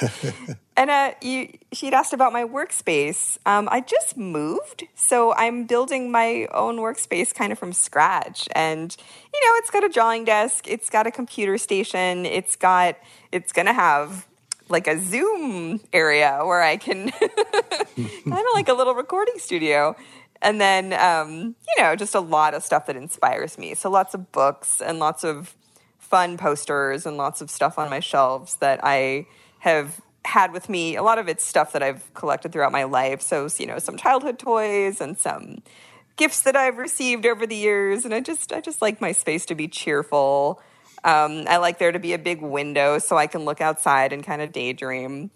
and 0.76 0.90
uh, 0.90 1.12
you, 1.22 1.56
she'd 1.72 1.94
asked 1.94 2.12
about 2.12 2.32
my 2.32 2.44
workspace. 2.44 3.38
Um, 3.46 3.68
I 3.70 3.80
just 3.80 4.16
moved, 4.16 4.84
so 4.94 5.32
I'm 5.34 5.64
building 5.66 6.10
my 6.10 6.48
own 6.52 6.78
workspace 6.78 7.32
kind 7.32 7.52
of 7.52 7.58
from 7.58 7.72
scratch. 7.72 8.48
And 8.54 8.94
you 9.32 9.40
know, 9.48 9.54
it's 9.58 9.70
got 9.70 9.84
a 9.84 9.88
drawing 9.88 10.24
desk, 10.24 10.66
it's 10.68 10.90
got 10.90 11.06
a 11.06 11.10
computer 11.10 11.56
station, 11.58 12.26
it's 12.26 12.56
got 12.56 12.96
it's 13.30 13.52
gonna 13.52 13.72
have 13.72 14.26
like 14.68 14.88
a 14.88 14.98
Zoom 14.98 15.80
area 15.92 16.40
where 16.44 16.62
I 16.62 16.76
can 16.76 17.10
kind 17.10 18.26
of 18.26 18.46
like 18.54 18.68
a 18.68 18.74
little 18.74 18.94
recording 18.94 19.38
studio. 19.38 19.94
And 20.40 20.60
then, 20.60 20.92
um, 20.94 21.54
you 21.68 21.82
know, 21.82 21.94
just 21.94 22.16
a 22.16 22.20
lot 22.20 22.54
of 22.54 22.64
stuff 22.64 22.86
that 22.86 22.96
inspires 22.96 23.56
me. 23.58 23.74
So 23.74 23.88
lots 23.88 24.12
of 24.12 24.32
books 24.32 24.80
and 24.80 24.98
lots 24.98 25.22
of 25.22 25.54
fun 26.12 26.36
posters 26.36 27.06
and 27.06 27.16
lots 27.16 27.40
of 27.40 27.50
stuff 27.50 27.78
on 27.78 27.90
my 27.90 28.00
shelves 28.00 28.56
that 28.56 28.78
I 28.82 29.26
have 29.60 30.00
had 30.24 30.52
with 30.52 30.68
me. 30.68 30.94
A 30.94 31.02
lot 31.02 31.18
of 31.18 31.26
it's 31.26 31.44
stuff 31.44 31.72
that 31.72 31.82
I've 31.82 32.12
collected 32.14 32.52
throughout 32.52 32.70
my 32.70 32.84
life. 32.84 33.20
So, 33.22 33.48
you 33.58 33.66
know, 33.66 33.78
some 33.78 33.96
childhood 33.96 34.38
toys 34.38 35.00
and 35.00 35.18
some 35.18 35.62
gifts 36.16 36.42
that 36.42 36.54
I've 36.54 36.78
received 36.78 37.26
over 37.26 37.46
the 37.46 37.56
years. 37.56 38.04
And 38.04 38.14
I 38.14 38.20
just, 38.20 38.52
I 38.52 38.60
just 38.60 38.80
like 38.80 39.00
my 39.00 39.12
space 39.12 39.46
to 39.46 39.56
be 39.56 39.66
cheerful 39.66 40.62
um, 41.04 41.44
I 41.48 41.56
like 41.56 41.78
there 41.78 41.92
to 41.92 41.98
be 41.98 42.12
a 42.12 42.18
big 42.18 42.40
window 42.40 42.98
so 42.98 43.16
I 43.16 43.26
can 43.26 43.44
look 43.44 43.60
outside 43.60 44.12
and 44.12 44.24
kind 44.24 44.40
of 44.40 44.52
daydream. 44.52 45.30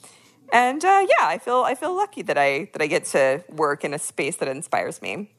And 0.52 0.84
uh, 0.84 1.06
yeah, 1.08 1.26
I 1.26 1.38
feel 1.38 1.64
I 1.64 1.74
feel 1.74 1.94
lucky 1.94 2.22
that 2.22 2.38
I 2.38 2.70
that 2.72 2.80
I 2.80 2.86
get 2.86 3.04
to 3.06 3.42
work 3.48 3.84
in 3.84 3.92
a 3.92 3.98
space 3.98 4.36
that 4.36 4.48
inspires 4.48 5.02
me. 5.02 5.32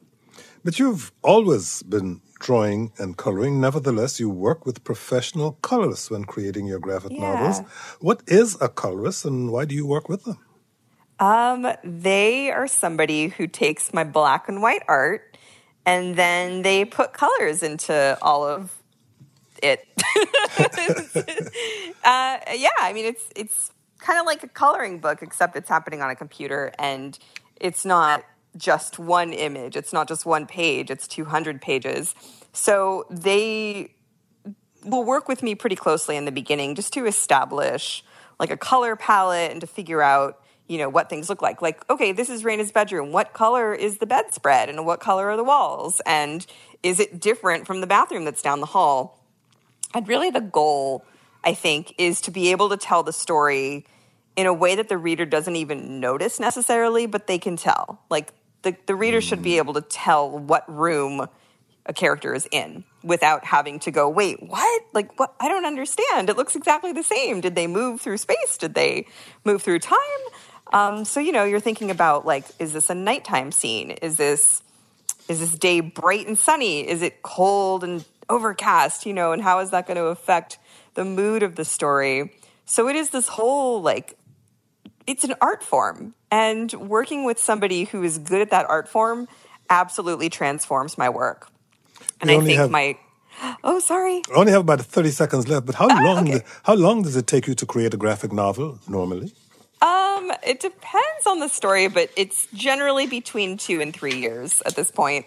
But 0.64 0.78
you've 0.78 1.12
always 1.22 1.82
been 1.82 2.20
drawing 2.40 2.92
and 2.98 3.16
coloring. 3.16 3.60
Nevertheless, 3.60 4.20
you 4.20 4.30
work 4.30 4.66
with 4.66 4.84
professional 4.84 5.52
colorists 5.62 6.10
when 6.10 6.24
creating 6.24 6.66
your 6.66 6.78
graphic 6.78 7.12
yeah. 7.12 7.20
novels. 7.20 7.60
What 8.00 8.22
is 8.26 8.56
a 8.60 8.68
colorist, 8.68 9.24
and 9.24 9.50
why 9.50 9.64
do 9.64 9.74
you 9.74 9.86
work 9.86 10.08
with 10.08 10.24
them? 10.24 10.38
Um, 11.20 11.66
they 11.82 12.52
are 12.52 12.68
somebody 12.68 13.28
who 13.28 13.48
takes 13.48 13.92
my 13.92 14.04
black 14.04 14.48
and 14.48 14.62
white 14.62 14.82
art 14.86 15.28
and 15.88 16.16
then 16.16 16.60
they 16.60 16.84
put 16.84 17.14
colors 17.14 17.62
into 17.62 18.18
all 18.20 18.46
of 18.46 18.76
it. 19.62 19.88
uh, 22.04 22.38
yeah, 22.54 22.68
I 22.78 22.92
mean 22.92 23.06
it's 23.06 23.24
it's 23.34 23.72
kind 23.98 24.20
of 24.20 24.26
like 24.26 24.42
a 24.42 24.48
coloring 24.48 25.00
book, 25.00 25.22
except 25.22 25.56
it's 25.56 25.68
happening 25.68 26.02
on 26.02 26.10
a 26.10 26.14
computer, 26.14 26.72
and 26.78 27.18
it's 27.56 27.86
not 27.86 28.22
just 28.58 28.98
one 28.98 29.32
image. 29.32 29.76
It's 29.76 29.92
not 29.92 30.08
just 30.08 30.26
one 30.26 30.46
page. 30.46 30.90
It's 30.90 31.08
two 31.08 31.24
hundred 31.24 31.62
pages. 31.62 32.14
So 32.52 33.06
they 33.10 33.94
will 34.84 35.04
work 35.04 35.28
with 35.28 35.42
me 35.42 35.54
pretty 35.54 35.76
closely 35.76 36.16
in 36.16 36.24
the 36.24 36.32
beginning, 36.32 36.74
just 36.74 36.92
to 36.94 37.06
establish 37.06 38.04
like 38.38 38.50
a 38.50 38.56
color 38.56 38.96
palette 38.96 39.50
and 39.50 39.60
to 39.60 39.66
figure 39.66 40.02
out 40.02 40.42
you 40.68 40.76
know 40.78 40.88
what 40.88 41.08
things 41.08 41.30
look 41.30 41.40
like 41.40 41.62
like 41.62 41.88
okay 41.88 42.12
this 42.12 42.28
is 42.28 42.42
Raina's 42.44 42.70
bedroom 42.70 43.10
what 43.10 43.32
color 43.32 43.74
is 43.74 43.98
the 43.98 44.06
bedspread 44.06 44.68
and 44.68 44.84
what 44.84 45.00
color 45.00 45.30
are 45.30 45.36
the 45.36 45.42
walls 45.42 46.02
and 46.04 46.46
is 46.82 47.00
it 47.00 47.18
different 47.18 47.66
from 47.66 47.80
the 47.80 47.86
bathroom 47.86 48.26
that's 48.26 48.42
down 48.42 48.60
the 48.60 48.66
hall 48.66 49.18
and 49.94 50.06
really, 50.06 50.30
the 50.30 50.40
goal, 50.40 51.04
I 51.44 51.54
think, 51.54 51.94
is 51.98 52.20
to 52.22 52.30
be 52.30 52.50
able 52.50 52.68
to 52.70 52.76
tell 52.76 53.02
the 53.02 53.12
story 53.12 53.86
in 54.36 54.46
a 54.46 54.52
way 54.52 54.76
that 54.76 54.88
the 54.88 54.98
reader 54.98 55.24
doesn't 55.24 55.56
even 55.56 56.00
notice 56.00 56.38
necessarily, 56.38 57.06
but 57.06 57.26
they 57.26 57.38
can 57.38 57.56
tell. 57.56 58.00
Like, 58.10 58.32
the, 58.62 58.76
the 58.86 58.94
reader 58.94 59.20
should 59.20 59.42
be 59.42 59.58
able 59.58 59.74
to 59.74 59.80
tell 59.80 60.30
what 60.30 60.64
room 60.72 61.26
a 61.86 61.92
character 61.92 62.34
is 62.34 62.46
in 62.50 62.84
without 63.02 63.44
having 63.44 63.78
to 63.80 63.90
go, 63.90 64.08
wait, 64.08 64.42
what? 64.42 64.82
Like, 64.92 65.18
what? 65.18 65.34
I 65.40 65.48
don't 65.48 65.64
understand. 65.64 66.28
It 66.28 66.36
looks 66.36 66.54
exactly 66.54 66.92
the 66.92 67.02
same. 67.02 67.40
Did 67.40 67.54
they 67.54 67.66
move 67.66 68.00
through 68.00 68.18
space? 68.18 68.58
Did 68.58 68.74
they 68.74 69.06
move 69.44 69.62
through 69.62 69.78
time? 69.78 69.98
Um, 70.72 71.04
so, 71.04 71.18
you 71.18 71.32
know, 71.32 71.44
you're 71.44 71.60
thinking 71.60 71.90
about, 71.90 72.26
like, 72.26 72.44
is 72.58 72.74
this 72.74 72.90
a 72.90 72.94
nighttime 72.94 73.52
scene? 73.52 73.92
Is 73.92 74.16
this. 74.16 74.62
Is 75.28 75.40
this 75.40 75.52
day 75.58 75.80
bright 75.80 76.26
and 76.26 76.38
sunny? 76.38 76.88
Is 76.88 77.02
it 77.02 77.20
cold 77.20 77.84
and 77.84 78.02
overcast, 78.30 79.04
you 79.04 79.12
know, 79.12 79.32
and 79.32 79.42
how 79.42 79.58
is 79.58 79.72
that 79.72 79.86
going 79.86 79.98
to 79.98 80.06
affect 80.06 80.58
the 80.94 81.04
mood 81.04 81.42
of 81.42 81.54
the 81.54 81.66
story? 81.66 82.32
So 82.64 82.88
it 82.88 82.96
is 82.96 83.10
this 83.10 83.28
whole 83.28 83.82
like 83.82 84.17
it's 85.08 85.24
an 85.24 85.34
art 85.40 85.62
form 85.62 86.14
and 86.30 86.70
working 86.74 87.24
with 87.24 87.38
somebody 87.38 87.84
who 87.84 88.02
is 88.02 88.18
good 88.18 88.42
at 88.42 88.50
that 88.50 88.66
art 88.68 88.88
form 88.88 89.26
absolutely 89.70 90.28
transforms 90.28 90.98
my 90.98 91.08
work. 91.08 91.50
And 92.20 92.30
I 92.30 92.40
think 92.40 92.58
have, 92.58 92.70
my 92.70 92.98
Oh, 93.62 93.78
sorry. 93.78 94.22
I 94.30 94.34
only 94.34 94.52
have 94.52 94.62
about 94.62 94.80
30 94.80 95.10
seconds 95.10 95.48
left, 95.48 95.64
but 95.64 95.76
how 95.76 95.86
oh, 95.90 96.04
long 96.04 96.28
okay. 96.28 96.44
how 96.64 96.74
long 96.74 97.02
does 97.02 97.16
it 97.16 97.26
take 97.26 97.46
you 97.46 97.54
to 97.54 97.66
create 97.66 97.94
a 97.94 97.96
graphic 97.96 98.32
novel 98.32 98.80
normally? 98.88 99.32
Um, 99.80 100.32
it 100.44 100.58
depends 100.60 101.24
on 101.26 101.38
the 101.38 101.48
story, 101.48 101.88
but 101.88 102.10
it's 102.16 102.48
generally 102.52 103.06
between 103.06 103.56
2 103.56 103.80
and 103.80 103.94
3 103.94 104.16
years 104.16 104.60
at 104.66 104.74
this 104.74 104.90
point. 104.90 105.24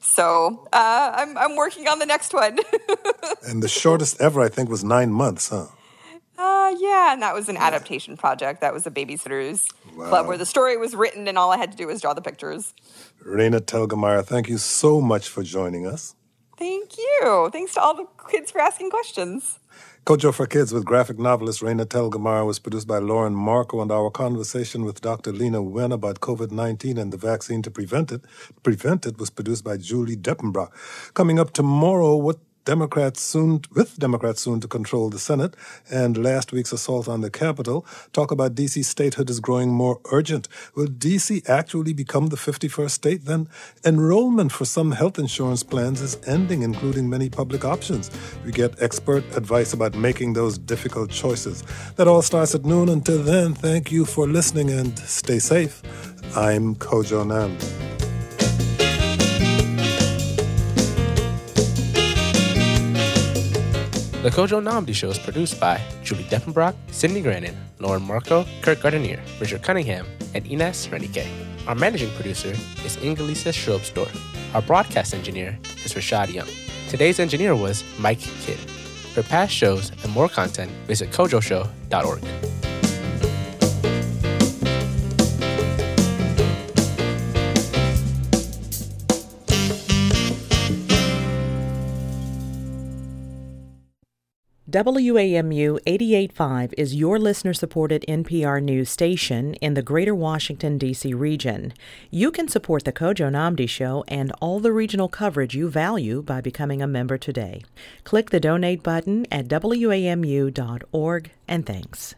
So 0.00 0.68
uh, 0.72 1.12
I'm 1.16 1.38
I'm 1.38 1.56
working 1.56 1.88
on 1.88 1.98
the 1.98 2.06
next 2.06 2.34
one. 2.34 2.58
and 3.48 3.62
the 3.62 3.68
shortest 3.68 4.20
ever, 4.20 4.42
I 4.42 4.48
think, 4.48 4.68
was 4.68 4.84
nine 4.84 5.10
months, 5.10 5.48
huh? 5.48 5.66
Uh, 6.36 6.74
yeah, 6.78 7.12
and 7.12 7.22
that 7.22 7.34
was 7.34 7.48
an 7.48 7.56
adaptation 7.56 8.16
project. 8.16 8.60
That 8.60 8.72
was 8.72 8.86
a 8.86 8.90
babysitter's 8.90 9.68
wow. 9.96 10.08
club 10.08 10.26
where 10.26 10.38
the 10.38 10.46
story 10.46 10.76
was 10.76 10.94
written 10.94 11.28
and 11.28 11.38
all 11.38 11.52
I 11.52 11.58
had 11.58 11.70
to 11.70 11.76
do 11.76 11.86
was 11.86 12.00
draw 12.00 12.12
the 12.12 12.22
pictures. 12.22 12.74
Raina 13.24 13.60
Telgemeier, 13.60 14.24
thank 14.24 14.48
you 14.48 14.58
so 14.58 15.00
much 15.00 15.28
for 15.28 15.42
joining 15.42 15.86
us. 15.86 16.16
Thank 16.56 16.98
you. 16.98 17.50
Thanks 17.52 17.74
to 17.74 17.80
all 17.80 17.94
the 17.94 18.06
kids 18.30 18.50
for 18.50 18.60
asking 18.60 18.90
questions. 18.90 19.58
Kojo 20.06 20.34
for 20.34 20.46
Kids 20.46 20.70
with 20.70 20.84
graphic 20.84 21.18
novelist 21.18 21.62
Raina 21.62 21.86
Telgemeier 21.86 22.44
was 22.44 22.58
produced 22.58 22.86
by 22.86 22.98
Lauren 22.98 23.34
Markoe, 23.34 23.80
and 23.80 23.90
our 23.90 24.10
conversation 24.10 24.84
with 24.84 25.00
Dr. 25.00 25.32
Leana 25.32 25.64
Wen 25.64 25.92
about 25.92 26.20
COVID 26.20 26.50
19 26.50 26.98
and 26.98 27.10
the 27.10 27.16
vaccine 27.16 27.62
to 27.62 27.70
prevent 27.70 28.12
it, 28.12 28.20
prevent 28.62 29.06
it 29.06 29.16
was 29.18 29.30
produced 29.30 29.64
by 29.64 29.78
Julie 29.78 30.14
Depenbrock. 30.14 30.72
Coming 31.14 31.38
up 31.38 31.54
tomorrow, 31.54 32.16
what 32.16 32.43
Democrats 32.64 33.20
soon, 33.20 33.62
with 33.74 33.98
Democrats 33.98 34.42
soon 34.42 34.60
to 34.60 34.68
control 34.68 35.10
the 35.10 35.18
Senate, 35.18 35.54
and 35.90 36.16
last 36.16 36.52
week's 36.52 36.72
assault 36.72 37.08
on 37.08 37.20
the 37.20 37.30
Capitol, 37.30 37.84
talk 38.12 38.30
about 38.30 38.54
D.C. 38.54 38.82
statehood 38.82 39.28
is 39.28 39.40
growing 39.40 39.70
more 39.70 40.00
urgent. 40.12 40.48
Will 40.74 40.86
D.C. 40.86 41.42
actually 41.46 41.92
become 41.92 42.28
the 42.28 42.36
51st 42.36 42.90
state? 42.90 43.24
Then 43.24 43.48
enrollment 43.84 44.52
for 44.52 44.64
some 44.64 44.92
health 44.92 45.18
insurance 45.18 45.62
plans 45.62 46.00
is 46.00 46.16
ending, 46.26 46.62
including 46.62 47.10
many 47.10 47.28
public 47.28 47.64
options. 47.64 48.10
We 48.44 48.52
get 48.52 48.80
expert 48.82 49.24
advice 49.36 49.72
about 49.72 49.94
making 49.94 50.32
those 50.32 50.56
difficult 50.56 51.10
choices. 51.10 51.62
That 51.96 52.08
all 52.08 52.22
starts 52.22 52.54
at 52.54 52.64
noon. 52.64 52.88
Until 52.88 53.22
then, 53.22 53.54
thank 53.54 53.92
you 53.92 54.04
for 54.04 54.26
listening 54.26 54.70
and 54.70 54.98
stay 55.00 55.38
safe. 55.38 55.82
I'm 56.36 56.74
Kojo 56.76 57.26
Nam. 57.26 58.13
The 64.24 64.30
Kojo 64.30 64.58
Nnamdi 64.58 64.94
Show 64.94 65.10
is 65.10 65.18
produced 65.18 65.60
by 65.60 65.78
Julie 66.02 66.24
Depenbrock, 66.24 66.74
Cydney 66.90 67.22
Grannan, 67.22 67.54
Lauren 67.78 68.00
Markoe, 68.00 68.46
Kurt 68.62 68.80
Gardinier, 68.80 69.20
Richard 69.38 69.62
Cunningham, 69.62 70.06
and 70.32 70.46
Ines 70.46 70.88
Renique. 70.88 71.28
Our 71.66 71.74
managing 71.74 72.10
producer 72.14 72.52
is 72.86 72.96
Ingalisa 73.02 73.52
Schrobsdorff. 73.52 74.18
Our 74.54 74.62
broadcast 74.62 75.12
engineer 75.12 75.58
is 75.84 75.92
Rashad 75.92 76.32
Young. 76.32 76.48
Today's 76.88 77.20
engineer 77.20 77.54
was 77.54 77.84
Mike 77.98 78.20
Kidd. 78.40 78.58
For 79.12 79.22
past 79.22 79.52
shows 79.52 79.92
and 80.02 80.10
more 80.14 80.30
content, 80.30 80.72
visit 80.86 81.10
kojoshow.org. 81.10 82.63
WAMU 94.74 95.78
885 95.86 96.74
is 96.76 96.96
your 96.96 97.16
listener 97.16 97.54
supported 97.54 98.04
NPR 98.08 98.60
news 98.60 98.90
station 98.90 99.54
in 99.62 99.74
the 99.74 99.82
greater 99.82 100.16
Washington, 100.16 100.78
D.C. 100.78 101.14
region. 101.14 101.72
You 102.10 102.32
can 102.32 102.48
support 102.48 102.82
the 102.82 102.92
Kojo 102.92 103.30
Nnamdi 103.30 103.68
Show 103.68 104.02
and 104.08 104.32
all 104.40 104.58
the 104.58 104.72
regional 104.72 105.08
coverage 105.08 105.54
you 105.54 105.68
value 105.70 106.22
by 106.22 106.40
becoming 106.40 106.82
a 106.82 106.88
member 106.88 107.16
today. 107.16 107.62
Click 108.02 108.30
the 108.30 108.40
donate 108.40 108.82
button 108.82 109.26
at 109.30 109.46
WAMU.org 109.46 111.30
and 111.46 111.64
thanks. 111.64 112.16